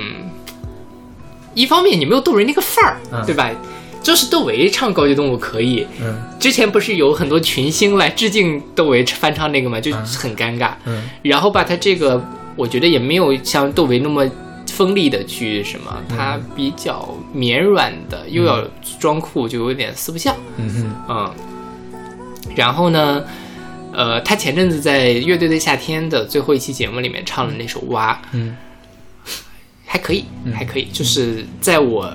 [1.55, 3.51] 一方面你没有窦唯那个范儿，嗯对吧？
[4.03, 6.17] 就是窦唯唱高级动物可以，嗯。
[6.39, 10.73] 之前不是有很多群星来致敬窦唯翻唱那个嘛，就很尴尬。
[10.87, 11.09] 嗯。
[11.23, 12.23] 然后吧，他这个
[12.57, 14.29] 我觉得也没有像窦唯那么
[14.67, 18.65] 锋利的去什么，他比较绵软的，又要
[18.99, 20.35] 装酷，就有点四不像。
[20.57, 21.31] 嗯
[22.57, 23.23] 然后呢，
[23.93, 28.57] 呃，他前阵子在《乐队的夏天》的最后一期节目里面唱了那首《蛙》，嗯，
[29.87, 32.13] 还可以，还可以，就是在我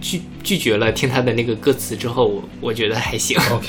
[0.00, 3.36] 拒拒绝了听他的那个歌词之后，我我觉得还行。
[3.50, 3.68] OK，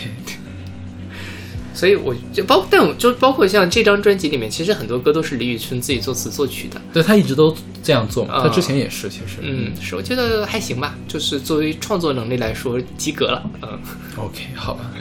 [1.73, 6.81] 所以我就包，但我就包括像这张专辑里面，其实很多歌都是李宇春自己作词作曲的。
[6.93, 9.37] 对他一直都这样做嘛，之前也是，其实。
[9.41, 13.43] 嗯，是，我觉得还行吧，就是作为创作能力来说，及格了。
[13.61, 13.79] 嗯
[14.17, 14.91] OK，好吧。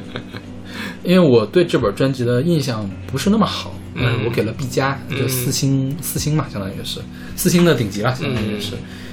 [1.04, 7.00] 因为我对这本专辑的印象不是那么好，嗯我给了 B 加，就嗯四星，四星嘛，相当于是
[7.36, 8.72] 四星的顶级了，相当于是，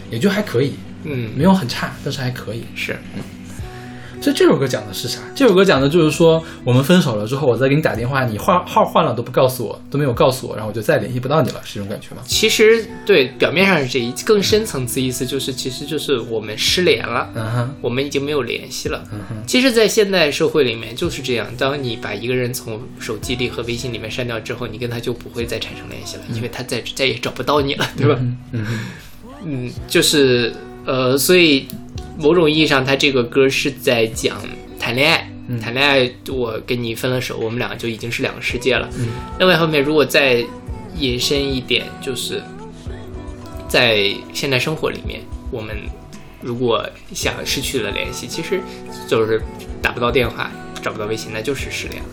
[0.09, 0.73] 也就还可以，
[1.03, 2.63] 嗯，没有很差，但是还可以。
[2.75, 2.97] 是，
[4.21, 5.19] 所以这首歌讲的是啥？
[5.33, 12.21] 这首歌讲的就是说，我们分手了之后，我再给你打电话，你换号换了都不告诉我，都没有告诉我，然后我就再也联系不到你了，是这种感觉吗？
[12.25, 19.01] 其实对表面上是这一，更深层次意思就是，其实就是我们失联了，嗯哼，我们已经没有联系了。
[19.13, 28.17] 嗯哼，其实，在现代社会里面就是这样，当你把一个人从手机里和微信里面删掉之后，你跟他就不会再产生联系了，因为他再再也找不到你了，对吧？
[28.19, 28.79] 嗯嗯哼，
[29.45, 30.53] 嗯，就是
[30.89, 31.67] 呃，所以
[32.17, 34.37] 某种意义上，他这个歌是在讲
[34.79, 35.31] 谈恋爱。
[35.47, 38.89] 嗯谈恋爱，我跟你分了手，我们两个就已经是两个世界了。
[38.97, 39.07] 嗯
[39.37, 40.43] 另外一方面，如果再
[40.95, 42.41] 延伸一点，就是
[43.67, 45.21] 在现代生活里面，
[45.51, 45.75] 我们
[46.41, 46.83] 如果
[47.13, 48.59] 想失去了联系，其实
[49.07, 49.39] 就是
[49.81, 50.49] 打不到电话，
[50.81, 52.09] 找不到微信，那就是失联了。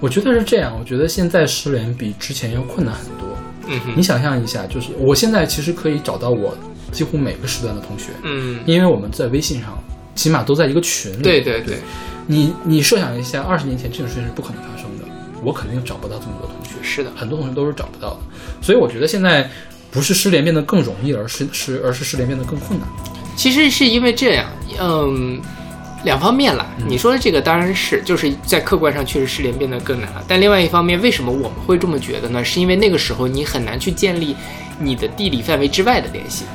[0.00, 3.28] 我觉得是这样，我觉得现在失联比之前要困难很多。
[3.68, 6.56] 嗯哼你想象一下，就是我现在其实可以找到我
[6.96, 9.78] 几乎每个时段的同学，嗯，因为我们在微信上，
[10.14, 11.22] 起码都在一个群里。
[11.22, 11.76] 对对对，
[12.26, 15.04] 你你设想一下，二十年前这种事情是不可能发生的，
[15.42, 18.20] 我肯定找不到这么多同学，是的，很多同学都是找不到的。
[18.62, 19.46] 所以我觉得现在
[19.90, 22.88] 不是失联变得更容易，而是是而是失联变得更困难。
[23.36, 24.46] 其实是因为这样，
[24.80, 25.38] 嗯，
[26.04, 26.66] 两方面啦。
[26.88, 30.24] 你说的这个当然是，就是在客观上确实失联变得更难了。
[30.26, 32.42] 但另外一方面，为什么我们会这么觉得呢？
[32.42, 34.34] 是因为那个时候你很难去建立
[34.78, 36.46] 你的地理范围之外的联系。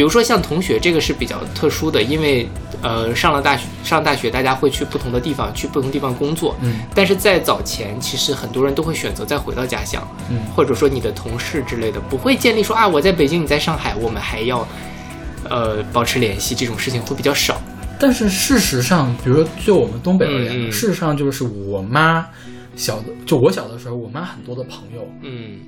[0.00, 2.48] 比如说像同学，这个是比较特殊的，因为
[2.80, 6.56] 呃上了大学，上大学大家会去不同的地方，去不同地方工作。
[6.62, 6.80] 嗯。
[6.94, 10.40] 但是在早前，其实很多人都会选择再回到家乡，嗯。
[10.56, 14.66] 或者说你的同事之类的，不会建立说啊我在北京，你在上海，我们还要
[15.50, 17.60] 呃保持联系，这种事情会比较少。
[17.98, 20.70] 但是事实上，比如说就我们东北而言，嗯。
[20.70, 22.26] 嗯事实上就是我妈
[22.74, 25.58] 小的，就我小的时候，我妈很多的朋友，嗯。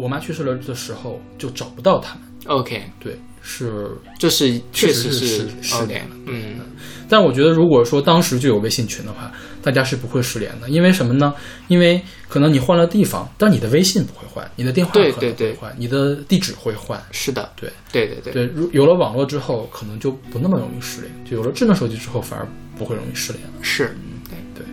[0.00, 6.16] 我妈去世了的时候就找不到他们，OK，对，是这是确确实实是失联了。
[6.26, 6.60] 嗯，
[7.08, 11.34] 但我觉得，如果说当时就有微信群的话，大家是不会失联的，因为什么呢？
[11.68, 17.02] 因为可能你换了地方，但你的微信不会换，你的电话可能会对对对换，你的地址会换。
[17.10, 22.46] 是的，对对对对对，如有了网络之后，可能就不那么容易失联；就有了智能手机之后，反而
[22.78, 23.52] 不会容易失联了。
[23.60, 23.94] 是，
[24.28, 24.64] 对对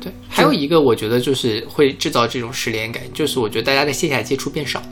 [0.00, 0.12] 对。
[0.28, 4.88] 还有一个，我觉得就是会制造这种失联感，就是我觉得大家的线下接触变少，就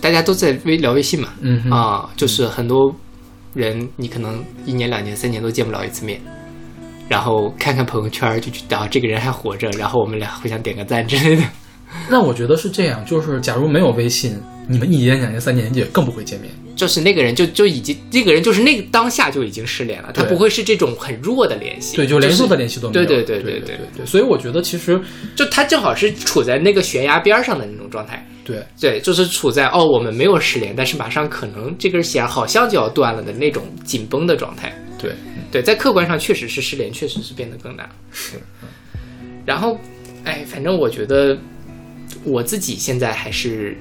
[0.00, 2.94] 大家都在微聊微信嘛，嗯啊，就是很多
[3.54, 6.20] 人你可能一年、两年、三年都见不了一次面。
[7.08, 11.42] 然后看看朋友圈，就觉得啊，这个人还活着，然后我们俩互相点个赞之类的。
[12.10, 14.38] 那我觉得是这样，就是假如没有微信，
[14.68, 16.52] 你们一年、两年、三年也更不会见面。
[16.76, 23.06] 就是那个人就就已经，这个人就是那个当下就已经失联了，他不会是这种很弱的联系，对，就连是弱的联系都没有。
[23.06, 24.06] 对对对对对对对。
[24.06, 25.00] 所以我觉得其实
[25.34, 28.24] 就他正好是处在那个悬崖边上的那种状态。
[28.48, 34.74] 对对，就是处在哦，我们没有失联，但是马上可能这根弦好像就要断了的那种紧绷的状态。
[34.98, 35.12] 对
[35.52, 37.86] 对，在客观上确实是失联，确实是变得更难。
[38.10, 38.40] 是。
[39.44, 39.78] 然后，
[40.24, 41.36] 哎，反正我觉得
[42.24, 43.76] 我自己现在还是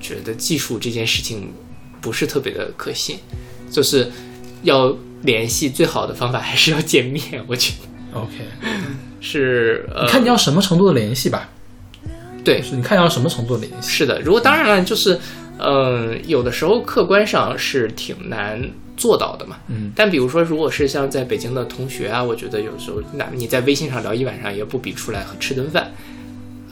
[0.00, 1.52] 觉得技术这件事情
[2.00, 3.18] 不是特别的可信，
[3.68, 4.08] 就是
[4.62, 7.22] 要联系最好的方法还是要见面。
[7.48, 8.32] 我觉得 OK，
[9.20, 11.50] 是呃，你看你要什么程度的联系吧。
[12.44, 13.88] 对，是你看要什么程度的联系。
[13.88, 15.18] 是的，如果当然了，就是
[15.58, 18.60] 嗯、有的时候客观上是挺难
[18.96, 19.56] 做到的嘛。
[19.68, 25.92] 嗯但比如说，如果是像在北京的同学啊，我觉得有时候，那你在微信上聊一晚上，也不比出来吃顿饭、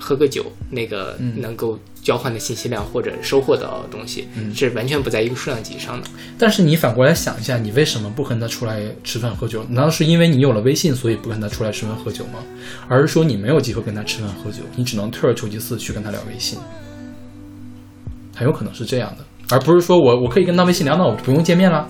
[0.02, 6.08] 喝个酒那个嗯能够交换的信息量或者收获到的东西，嗯是完全不在一个数量级上的。
[6.36, 9.64] 但是你反过来想一下，你为什么不跟他出来吃饭喝酒？
[9.68, 12.40] 难道是因为你有了微信，所以不跟他出来吃饭喝酒吗？
[12.88, 16.58] 而是说你没有机会跟他吃饭喝酒，你只能退而求其次去跟他聊微信？
[18.34, 21.86] 很有可能是这样的，而不是说我我可以跟他微信聊，那我就不用见面了，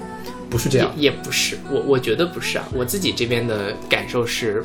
[0.50, 0.92] 不是这样。
[0.96, 2.68] 也也不是，我我觉得不是啊。
[2.74, 4.62] 我自己这边的感受是，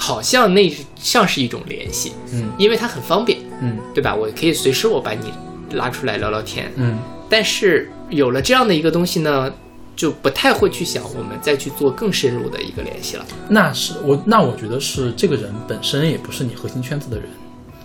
[0.00, 2.50] 好像那像是一种联系，嗯。
[2.56, 3.76] 因为它很方便，嗯。
[3.94, 4.14] 对吧？
[4.14, 5.32] 我可以随时我把你
[5.76, 6.98] 拉出来聊聊天，嗯。
[7.28, 9.52] 但是有了这样的一个东西呢，
[9.94, 13.26] 就不太会去想我们再去做更深入的一个联系了。
[13.48, 17.28] 那是我，那我觉得是这个人本身也不是你核心圈子的人。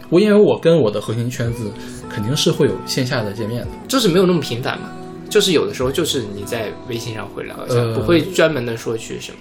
[0.09, 1.71] 我因为我跟我的核心圈子
[2.09, 4.89] 肯定是会有线下的见面的，就是没有那么频繁嘛，
[5.29, 7.95] 就是有的时候就是你在微信上会聊一下，呃。
[7.95, 9.37] 不会专门的说去什么，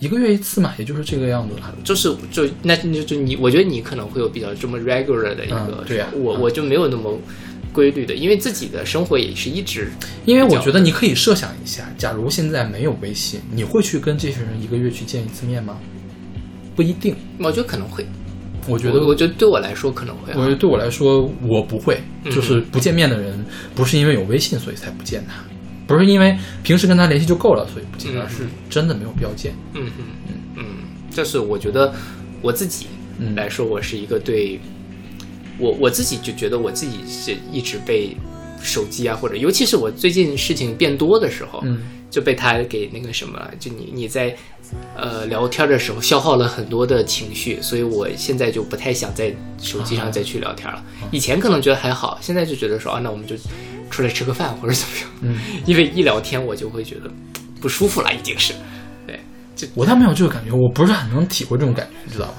[0.00, 1.74] 一个月一次嘛，也就是这个样子了。
[1.82, 7.18] 就是就那就就你，我觉得你可能会有比较这么 regular 的一个，嗯对呀我我就没有那么
[7.72, 9.90] 规律的，因为自己的生活也是一直，
[10.24, 15.78] 因为我觉得你可以设想一下，假如现在没有微信，你会去跟这些人一个月去见一次面吗？
[16.74, 17.14] 不一定。
[17.38, 18.06] 我觉得可能会，
[18.68, 23.44] 我觉得，我觉得对我来说可能会啊，我觉得对我来说，我不会，嗯就是不见面的人，
[23.74, 25.42] 不是因为有微信所以才不见他，
[25.86, 29.54] 不是因为平时跟他联系就够了所以不见，嗯而是真的没有必要见。
[29.74, 30.64] 嗯嗯嗯嗯，
[31.10, 31.94] 这是我觉得
[32.42, 32.86] 我自己
[33.18, 33.34] 嗯。
[33.34, 34.60] 来说，我是一个对
[35.58, 38.16] 我我自己就觉得我自己是一直被
[38.60, 41.80] 手机啊，或者尤其是我最近事情变多的时候，嗯。
[42.08, 44.34] 就被他给那个什么了，就你你在
[44.96, 50.82] 呃聊天的时候消耗了很多的情绪，所以我现在就不太想在手机上再去聊天了。
[51.10, 53.34] 以前可能觉得还好，现在就觉得说啊，那我们就
[53.90, 57.10] 出来吃个饭或者怎么样，嗯， 因为一聊天我就会觉得
[57.60, 58.52] 不舒服了，已经是。
[59.06, 59.18] 对，
[59.54, 62.34] 就我倒没有这个感觉，我不是很能体会这种感觉，你知道吗？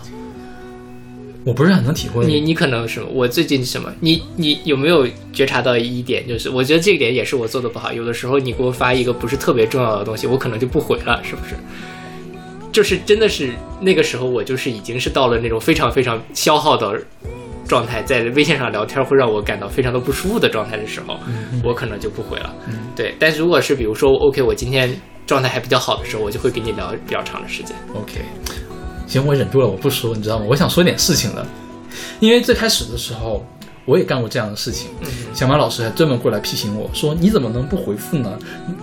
[1.46, 2.26] 我不是很能体会。
[2.26, 3.08] 你你可能什么？
[3.10, 3.90] 我最近什么？
[4.02, 6.28] 你你有没有觉察到一点？
[6.28, 7.94] 就是我觉得这一点也是我做的不好。
[7.94, 11.56] 有的时候你给我发一个不是特别重要的东西，我可能就不回了，是不是？
[12.74, 17.02] 就是真的是那个时候，我就是已经是到了那种非常非常消耗的
[17.68, 21.20] 状态，在微信上聊天会让我感到非常的不舒服的状态的时候，
[21.64, 22.54] 我可能就不回了。
[22.96, 24.90] 对，但是如果是比如说 OK，我今天
[25.26, 27.76] 状态还比较好的时候，我就会跟你聊比较长的时间。
[27.94, 28.22] OK，
[29.06, 30.46] 行，我忍住了，我不说，你知道吗？
[30.48, 31.46] 我想说点事情了，
[32.20, 33.46] 因为最开始的时候
[33.86, 34.90] 我也干过这样的事情，
[35.34, 38.38] 小马老师还专门过来批评我说：“你怎么能不回复呢？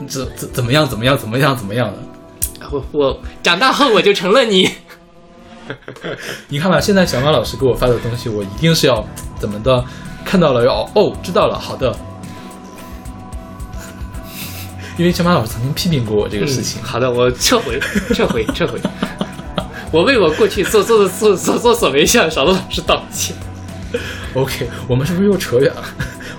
[0.06, 1.98] 怎怎怎么样怎么样怎么样怎么样的？”
[2.70, 4.68] 我我长大后我就成了你。
[6.48, 9.04] 你看吧，现在小马老师给我发的东西，我一定是要
[9.38, 9.84] 怎么的，
[10.24, 11.94] 看到了要哦，知道了，好的。
[14.96, 16.80] 因为小马老师曾经批评过我这个事情。
[16.82, 17.80] 嗯好的，我撤回，
[18.14, 18.78] 撤回， 撤回。
[19.90, 23.34] 我为我过去做做的做所作所为向小罗老师道歉。
[24.34, 25.84] OK，我们是不是又扯远了？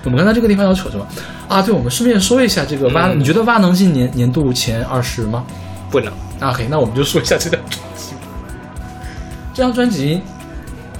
[0.04, 1.06] 我们刚才这个地方要扯什么
[1.48, 1.62] 啊？
[1.62, 5.44] 对，我们顺便说一下这个蛙，嗯你觉得蛙能进年年度前二十吗？
[5.90, 6.12] 不能。
[6.42, 7.95] OK，那我们就说一下这张专辑。
[9.56, 10.20] 这张专辑，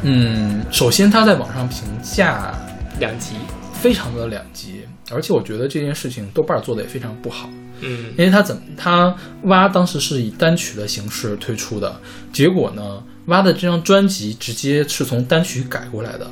[0.02, 2.54] 嗯，首先它在网上评价
[2.98, 3.34] 两极，
[3.74, 4.80] 非常的两极，
[5.12, 7.50] 而且我觉得这件事情豆瓣儿做的也非常不好。
[7.82, 12.00] 嗯因为他怎么他蛙当时是以单曲的形式推出的，
[12.32, 16.26] 结果呢，蛙的这张专辑直接是从单曲改过来的，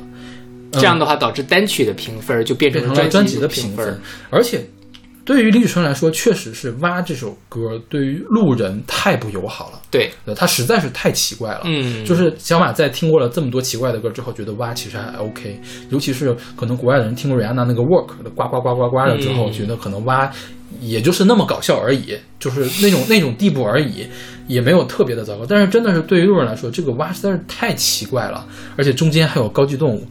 [0.71, 4.67] 这样的话导致单曲的评分就变成了专辑辑的评评分，而且
[5.25, 9.81] 对于李宇春来说，确实是《蛙》这首歌对于路人太不友好了。
[9.89, 11.61] 对，呃，它实在是太奇怪了。
[11.63, 20.27] 嗯就是小马在听过了这么多奇怪的歌之后，觉得《蛙》其实还 OK，尤其是可能国外的人听过瑞安娜那个 Work 的呱呱呱呱呱了之后，嗯觉得可能《蛙》
[20.79, 24.05] 也就是那么搞笑而已，就是那种那种地步而已，
[24.47, 25.45] 也没有特别的糟糕。
[25.47, 28.45] 但是真的是对于路人来说，这个《蛙》实在是太奇怪了，
[28.77, 30.07] 而且中间还有高级动物。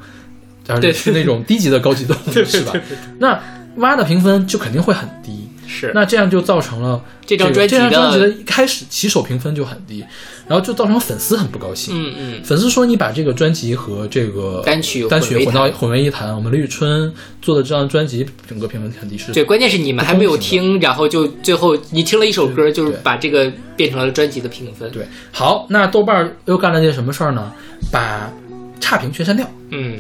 [0.69, 2.73] 而是那种低级的高级动物， 是吧？
[3.19, 3.41] 那
[3.77, 10.05] 蛙的评分就肯定会很低，是那这样就造成了这张专辑的这张专辑的一开始起手评分就很低，
[10.47, 11.93] 然后就造成粉丝很不高兴。
[11.97, 17.13] 嗯嗯粉丝说你把这个专辑和这个单曲单曲混到混为一谈，我们李宇春
[17.43, 24.89] 做的这张专辑整个评分很低，是对，关键是你们还没有听，然后就最后你听了一首歌，就是把这个变成了专辑的评分。
[24.93, 27.53] 对，好，那豆瓣儿又干了件什么事儿呢？
[27.91, 28.33] 把
[28.79, 29.99] 差评全删掉，嗯，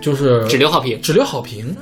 [0.00, 1.74] 就是只留好评，只留好评。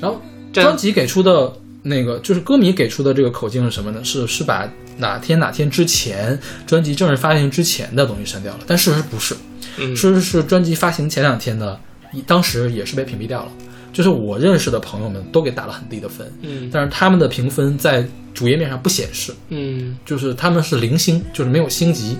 [0.00, 0.20] 然后
[0.52, 1.52] 专辑给出的
[1.82, 4.02] 那个，就是歌迷给出的这个口径是什么呢？
[4.04, 4.68] 是是把
[4.98, 9.34] 哪天哪天之前专辑正式发行之前的东西删掉了，但事实不是，
[9.78, 11.78] 嗯事实是专辑发行前两天的，
[12.26, 13.52] 当时也是被屏蔽掉了。
[13.92, 22.18] 就是我认识的朋友们都给打了很低的分，嗯但是他们的评分在主页面上不显示，嗯就是他们是零星，就是没有星级。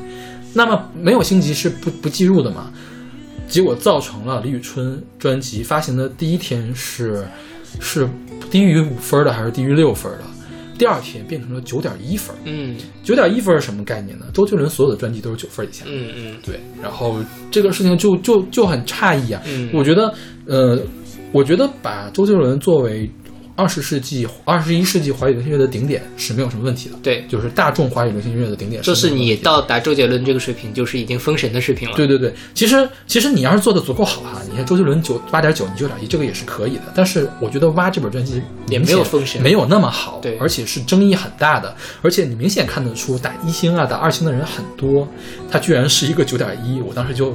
[0.54, 2.72] 那么没有星级是不不计入的嘛？
[3.48, 7.26] 结果造成了李宇春专辑发行的第一天是
[7.80, 8.08] 是
[8.50, 10.24] 低于五分的还是低于六分的？
[10.78, 12.36] 第二天变成了九点一分。
[12.44, 14.26] 嗯九点一分是什么概念呢？
[14.34, 15.86] 周杰伦所有的专辑都是九分以下。
[15.88, 17.16] 嗯嗯，对，然后
[17.50, 19.40] 这个事情就就就很诧异啊。
[19.46, 20.12] 嗯我觉得，
[20.44, 20.78] 呃，
[21.32, 23.10] 我觉得把周杰伦作为
[23.56, 26.96] 二十世纪、二十一世纪华语流行乐的顶点是没有什么问题的。
[27.02, 28.82] 对，就是大众华语流行音乐的顶点。
[28.82, 31.96] 就是你到达周杰伦这个水平，就是已经封神的水平了。
[31.96, 36.82] 对对对，其实其实你要是做的足够好哈，你看周杰伦九八点九，你九点一，这个也是可以的。
[36.94, 45.08] 但是我觉得《蛙》这本专辑也没有封神没有那么好，对而且是争议很大的，而且你明显看得出打一星啊、打二星的人很多，
[45.50, 47.34] 他居然是一个九点一，我当时就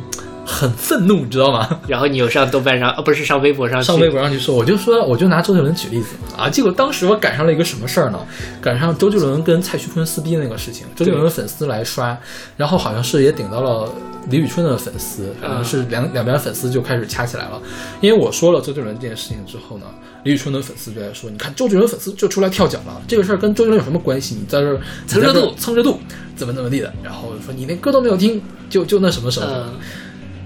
[0.52, 1.68] 很愤怒，你知道吗？
[1.88, 8.20] 然后你又上豆瓣上，呃，不是上微博上去，上微博上去说，我就说，我就拿周杰伦举例子啊，结果当时我赶上了一个什么事儿呢？
[8.62, 12.18] 赶上周杰伦跟蔡徐坤撕逼那个事情，周杰伦的粉丝来刷，
[12.58, 13.90] 然后好像是也顶到了
[14.30, 17.60] 李宇春的粉丝，好像是两两边粉丝就开始掐起来了。
[18.02, 19.86] 因为我说了周杰伦这件事情之后呢，
[20.24, 24.36] 李宇春的粉丝就在说，你看周杰伦粉丝就出来跳脚了，这个事儿跟周杰伦有什么关系？
[24.36, 26.00] 你在这儿蹭热度蹭热度，
[26.36, 26.92] 怎么怎么地的？
[27.04, 29.48] 然后说你连歌都没有听，就就那什么什么。
[29.50, 29.74] 嗯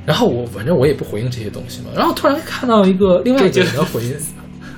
[0.05, 1.87] 然后我反正我也不回应这些东西嘛。
[1.95, 4.15] 然后突然看到一个另外一个人的回应，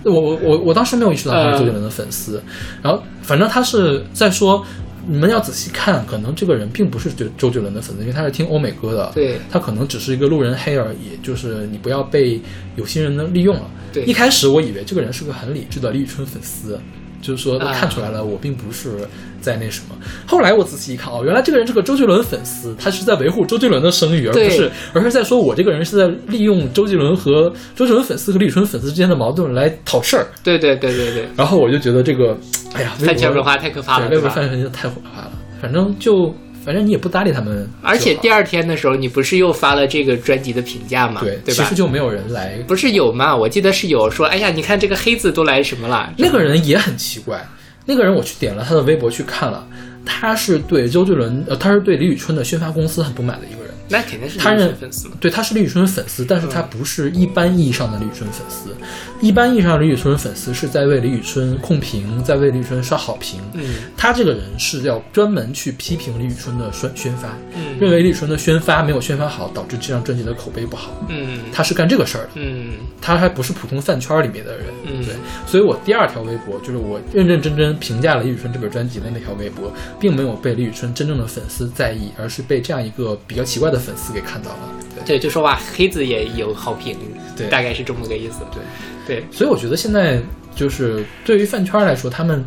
[0.04, 2.41] 我我我我当时没有意识到他是周杰伦的粉丝。
[2.82, 4.66] 然后反正他是在说，
[5.06, 9.12] 你们要仔细看，可能这个人并不是周周杰伦的粉丝，因为他是听欧美歌的。
[9.14, 12.40] 对他可能只是一个路人黑而已，就是你不要被
[12.76, 13.64] 有心人的利用了。
[13.94, 16.80] 对一开始我以为这个人是个很理智的李宇春粉丝。
[17.28, 19.06] 就是说，他看出来了，我并不是
[19.41, 19.95] 在那什么。
[20.26, 30.28] 后来我仔细一看，哦，原来这个人是个周杰伦粉丝，他是在维护周杰伦的声誉，而不是，而是在说我这个人是在利用周杰伦和周杰伦粉丝和李宇春粉丝之间的矛盾来讨事儿。
[30.41, 32.38] 对对对对对，然后我就觉得这个，
[32.74, 34.41] 哎呀，微博饭圈文化太可怕了，对，微博对吧？
[34.41, 35.32] 饭圈就太可怕了。
[35.62, 36.34] 反正就，
[36.68, 41.22] 反正你也不搭理他们，而且第二天的时候，你不是又发了这个专辑的评价嘛？
[41.22, 41.73] 对，对吧其实？
[41.76, 42.57] 就没有人来。
[42.68, 43.34] 不是有吗？
[43.34, 46.11] 我记得是有说，哎呀，你看这个黑字都来什么了？
[46.18, 47.41] 那个人也很奇怪，
[47.85, 49.65] 那个人我去点了他的微博去看了，
[50.06, 53.66] 他是对周杰伦，呃，他是对李宇春的宣发公司很不满的一个人。
[53.90, 54.76] 那肯定是他认。
[55.20, 58.76] 对，他是李宇春粉丝，但是他不是一般意义上的李宇春粉丝。
[59.20, 63.40] 一般意义上的李宇春粉丝是在为李宇春控评，在为李宇春刷好评。
[63.54, 70.92] 嗯他这个人是要专门去批评李宇春的宣宣发，嗯认为李宇春的宣发没有宣发好，导致这张专辑的口碑不好。
[71.10, 72.30] 嗯他是干这个事儿的。
[72.36, 75.16] 嗯他还不是普通饭圈里面的人，嗯对，
[75.48, 84.60] 所以我第二条微博就是我认认真真评价了李宇春这本专辑的那条微博，并没有被李宇春真正的粉丝在意，而是被这样一个比较奇怪的粉丝给看到了。
[84.95, 86.98] 对，对，就说哇，黑子也有好评，
[87.36, 88.40] 对大概是这么个意思。
[88.52, 90.22] 对对，所以我觉得现在
[90.56, 92.44] 就是对于饭圈来说，他们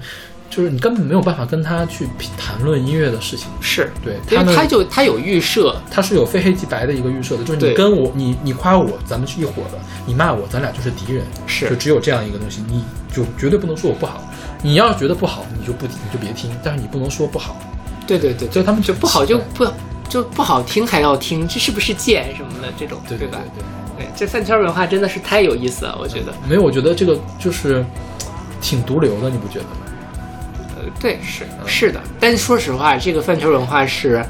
[0.51, 3.47] 就是你根本没有办法跟他去谈论音乐的事情。
[3.61, 11.25] 是对，他他就他有预设，他是有非黑即白的一个预设的，就是你跟我，你你夸我，咱们是一伙的；你骂我，咱俩就是敌人。
[11.47, 12.85] 是就只有这样一个东西，你
[13.15, 14.23] 就绝对不能说我不好。
[14.63, 17.57] 你要是觉得不好，你就不你就别听，但是你不能说不好。
[18.07, 19.65] 对对对，所以他们就不好就不
[20.11, 23.39] 就不好听还要听，这是不是贱什么的这种，对吧？
[23.97, 26.35] 对对，这饭圈文化真的是太有意思了，我觉得。
[26.49, 27.85] 没有，我觉得这个就是
[28.61, 29.71] 挺毒瘤的，你不觉得吗？
[30.77, 34.25] 呃，对，是是的，但说实话，这个饭圈文化是，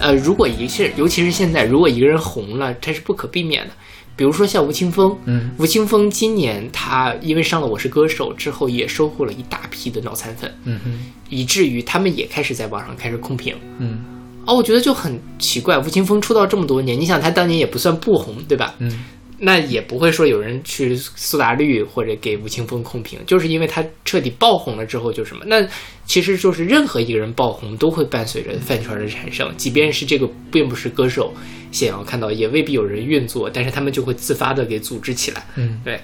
[0.00, 3.70] 呃，如果一是，尤其是现在，如果一个人红了，它是不可避免的。
[4.16, 13.56] 比如说像吴青峰，嗯，吴青峰今年他因为上了《我是歌手》之后，也收获了一大批的脑残粉，嗯哼，以至于他们也开始在网上开始控评。
[13.78, 14.04] 嗯
[14.46, 18.74] 哦，我觉得就很奇怪，吴青峰出道这么多年，你想他当年也不算不红，对吧？
[18.78, 19.04] 嗯，
[19.38, 25.44] 那也不会说有人去苏打绿或者给吴青峰控评，就是因为他彻底爆红了之后就什么。
[25.46, 25.66] 那
[26.04, 31.32] 其实就是任何一个人爆红都会伴随着饭圈的产生，即便是这个并不是歌手
[31.70, 35.46] 想要看到，也未必有人运作，但是他们就会自发的给组织起来。
[35.54, 36.00] 嗯，对，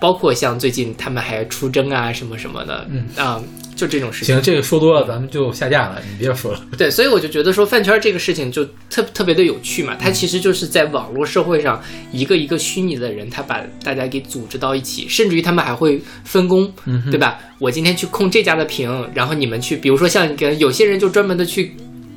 [0.00, 3.42] 包括像最近他们还出征啊什么什么的，嗯啊，
[3.74, 4.34] 就这种事情。
[4.34, 6.60] 行，这个说多了，咱们就下架了，你别说了。
[6.76, 11.82] 对，所以我就觉得说饭圈这个事情就特特别的有趣嘛，它其实就是在网络社会上
[12.12, 17.38] 一个一个虚拟的人，他把大家给组织到一起，甚至于他们还会分工，嗯对吧？
[17.58, 21.74] 我今天去控这家的屏，然后你们去，比如说像跟有些人就专门的去。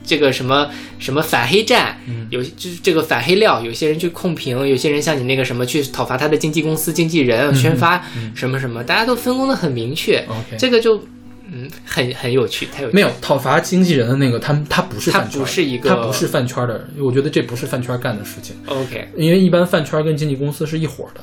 [0.08, 0.70] 这个什么
[1.00, 10.24] 什么反黑战，嗯有就是这个反黑料，有些人去控评，有些人像你那个什么去讨伐他的经纪公司、经纪人、嗯宣发嗯什么什么，大家都分工的很明确。
[10.60, 11.04] 这个就
[11.52, 12.96] 嗯很很有趣，太有趣。
[12.96, 21.22] 没有讨伐经纪人的那个，他他不是他饭圈，不是一个他不是饭圈的人，我觉得这不是饭圈干的事情，OK，因为一般饭圈跟经纪公司是一伙儿的，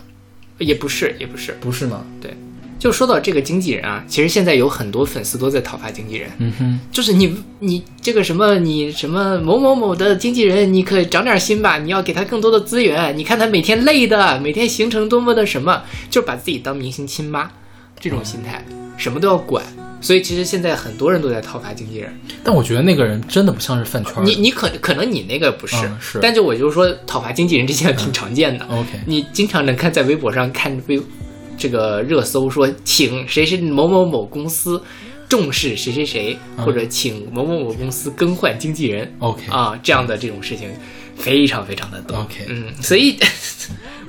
[0.64, 2.04] 也不是，也不是，不是吗？
[2.20, 2.34] 对。
[2.78, 13.16] 就说到这个经纪人啊，其实现在有很多粉丝都在讨伐经纪人，嗯哼，就是你你这个什么你什么某某某的经纪人，你可以长点心吧，你要给他更多的资源。
[13.16, 17.48] 你看他每天累的，每天行程多么的什么，就是把自己当明星亲妈
[18.00, 18.64] 这种心态，
[18.96, 19.64] 什么都要管。
[20.00, 22.12] 所以其实现在很多人都在讨伐经纪人。
[22.42, 24.14] 但我觉得那个人真的不像是饭圈。
[24.24, 28.64] 你你可可能你那个不是，嗯是但就我就说讨伐经纪人这件挺常见的。
[28.66, 31.00] OK 你经常能看在微博上看微
[31.56, 34.82] 这个热搜说，请谁谁某某某公司
[35.28, 39.08] 重视谁谁谁，嗯或者请某某某公司更换经纪人。
[39.20, 40.68] OK 啊，这样的这种事情
[41.14, 42.16] 非常非常的多。
[42.16, 43.16] OK 嗯，所以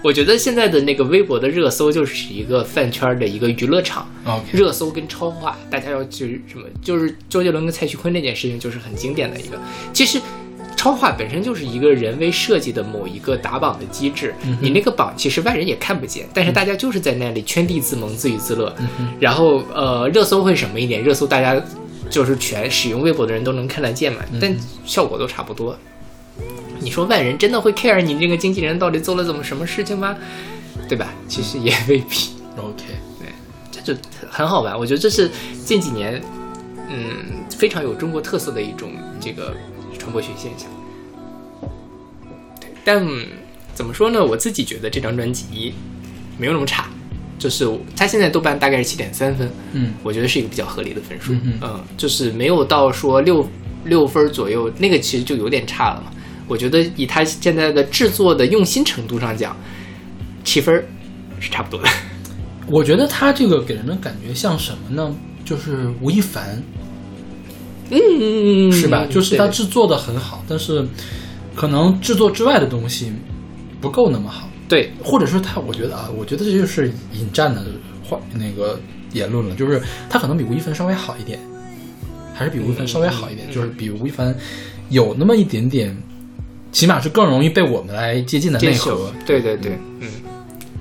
[0.03, 4.07] 我觉得现在的那个微博的热搜就是一个饭圈的一个娱乐场。
[4.51, 6.65] 热搜跟超话，大家要去什么？
[6.81, 9.57] 就是周杰伦跟蔡徐坤那件事情，就是很经典的一个。
[9.93, 10.19] 其实。
[10.75, 18.75] 超话本身就是一个人为设计的某一个打榜的机制，嗯你那个榜其实外人也看不见，但是大家就是在那里圈地自萌、自娱自乐。
[18.99, 21.01] 嗯然后呃，热搜会什么一点？
[21.01, 21.61] 热搜大家
[22.09, 24.53] 就是全使用微博的人都能看得见嘛，嗯但
[24.83, 25.77] 效果都差不多。
[26.79, 30.17] 你说外人真的会 care 你这个经纪人到底做了怎么什么事情吗？
[30.89, 31.13] 对吧？
[31.27, 32.29] 其实也未必。
[32.57, 32.83] OK，
[33.19, 33.27] 对，
[33.71, 33.99] 这就
[34.29, 34.77] 很好玩。
[34.77, 35.29] 我觉得这是
[35.65, 36.21] 近几年，
[36.89, 39.55] 嗯，非常有中国特色的一种这个
[39.97, 40.69] 传播学现象。
[42.59, 43.07] 对，但
[43.73, 44.23] 怎么说呢？
[44.23, 45.73] 我自己觉得这张专辑
[46.37, 46.87] 没有那么差，
[47.39, 51.33] 就是它现在豆瓣大概是七点三分，嗯我觉得是一个比较合理的分数。
[51.33, 53.47] 嗯嗯，就是没有到说六
[53.85, 56.11] 六分左右，那个其实就有点差了嘛。
[56.53, 59.57] 我觉得以他现在的制作的用心程度上讲，
[60.43, 60.71] 七分
[61.39, 61.89] 是差不多的。
[62.69, 65.11] 我觉得他这个给人的感觉像什么呢？
[65.43, 66.61] 就是吴亦凡，
[67.89, 69.07] 嗯，是吧？
[69.09, 70.85] 就是他制作的很好，但是
[71.55, 73.11] 可能制作之外的东西
[73.81, 74.47] 不够那么好。
[74.69, 77.65] 对，或者说他，我觉得啊，我觉得这就是引战的
[78.07, 78.79] 话那个
[79.13, 81.39] 言论了，就是他可能比吴亦凡稍微好一点，
[82.35, 84.35] 还是比吴亦凡稍微好一点，就是比吴亦凡
[84.89, 85.95] 有那么一点点，
[86.73, 89.13] 起码是更容易被我们来接近的内核。
[89.25, 90.09] 对对对，嗯，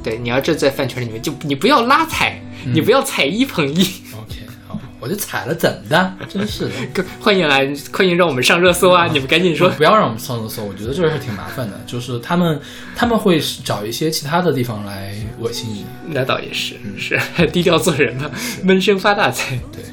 [0.03, 3.83] 对，你要这在饭圈里面就你不要拉踩，嗯你不要踩一捧一。
[4.15, 6.15] OK，好，我就踩了怎么的？
[6.29, 7.05] 真是的。
[7.21, 9.07] 欢迎来，欢迎让我们上热搜啊！
[9.13, 9.69] 你们赶紧说。
[9.71, 11.79] 不要让我们上热搜，我觉得这个是挺麻烦的。
[11.87, 12.59] 就是他们
[12.97, 15.85] 他们会找一些其他的地方来恶心你。
[16.07, 17.21] 那倒也是，是
[17.53, 18.31] 低调做人嘛，
[18.65, 19.59] 闷声发大财。
[19.71, 19.85] 对，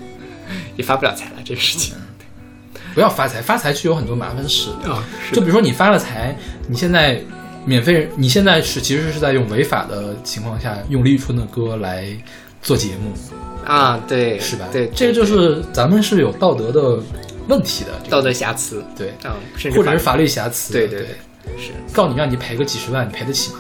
[0.78, 1.94] 也发不了财了，这个事情。
[2.94, 4.92] 不要发财，发财是有很多麻烦事的。
[4.92, 6.36] 啊就比如说你发了财，
[6.68, 7.22] 你现在
[7.66, 12.08] 免费，你现在是其实是在用违法的情况下用李宇春的歌来
[12.62, 13.14] 做节目，
[13.66, 14.68] 啊，对，是吧？
[14.72, 17.02] 对，这个就是咱们是有道德的
[17.48, 18.84] 问题的，这个道德瑕疵。
[18.98, 19.14] 对
[19.72, 20.74] 或者是法律瑕疵。
[20.74, 21.08] 对对对，
[21.58, 21.72] 是。
[21.94, 23.60] 告你让你赔个几十万，你赔得起吗？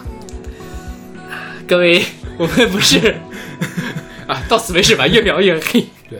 [1.67, 2.03] 各位，
[2.37, 3.15] 我们不是
[4.25, 5.87] 啊，到此为止吧，越描越黑。
[6.09, 6.19] 对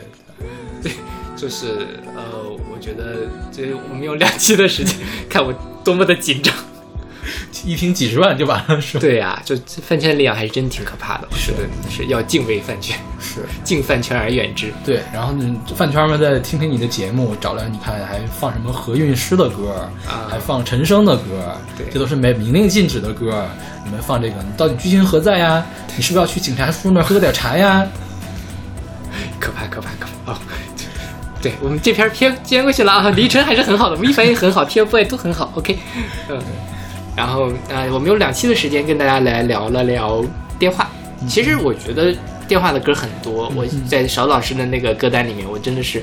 [0.80, 0.92] 对，
[1.36, 2.39] 就是呃，我
[2.80, 4.96] 觉得这我们用两期的时间，
[5.28, 5.52] 看我
[5.84, 6.54] 多么的紧张。
[7.62, 9.00] 一听几十万就完了，是吧？
[9.00, 9.54] 对呀、就
[9.86, 11.28] 饭圈的力量还是真挺可怕的。
[11.36, 11.58] 是的，
[11.90, 14.72] 是要敬畏饭圈，是敬饭圈而远之。
[14.82, 23.46] 对，然后呢，饭圈们再听听你的节目，找来你看还放什么何韵诗的歌，啊还放陈升的歌，对这都是没明令禁止的歌。
[23.84, 25.64] 你们放这个，你到底居心何在呀？
[25.96, 27.86] 你是不是要去警察叔叔那儿喝点茶呀？
[29.38, 30.32] 可怕，可怕，可怕！
[30.32, 30.38] 哦，
[31.42, 35.78] 对我们这篇偏偏过去了啊，黎晨还是很好的，吴亦凡也很好，TFBOYS 都很好，OK，
[36.28, 36.38] 嗯，
[37.16, 40.24] 然后呃，我们有两期的时间跟大家来聊了聊
[40.58, 40.90] 电话。
[41.28, 42.14] 其实我觉得
[42.48, 46.02] 电话的歌很多，我在邵老师的那个歌单里面，我真的是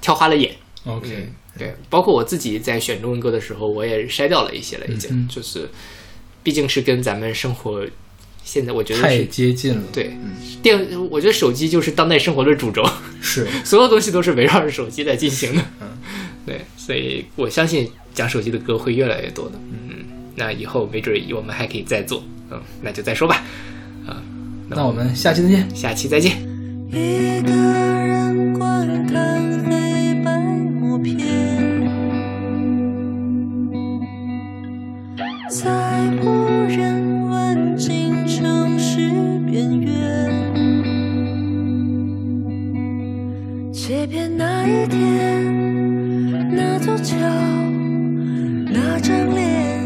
[0.00, 0.50] 挑花了眼。
[0.84, 1.28] OK，、嗯
[1.58, 5.68] 对，包括我自己在选中文歌的时候，我也筛掉了一些了，已经、嗯就是，
[6.42, 7.82] 毕竟是跟咱们生活
[8.46, 9.82] 现在我觉得太接近了。
[9.92, 10.16] 对，
[10.62, 10.78] 电，
[11.10, 12.88] 我觉得手机就是当代生活的主轴，
[13.20, 15.62] 是 所有东西都是围绕着手机在进行的。
[15.80, 15.88] 嗯，
[16.46, 19.58] 对，所以我相信讲手机的歌会越来越多的。
[19.72, 20.04] 嗯，
[20.36, 22.22] 那以后没准我们还可以再做。
[22.52, 23.42] 嗯，那就再说吧。
[24.06, 24.22] 啊，
[24.68, 25.74] 那我们下期再见。
[25.74, 26.32] 下期再见。
[26.88, 30.38] 一个人观看黑白
[30.80, 31.18] 默片，
[35.50, 36.08] 在
[44.66, 47.16] 一天，那座桥，
[48.68, 49.80] 那张脸，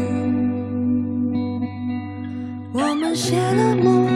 [2.73, 4.07] 我们谢了幕，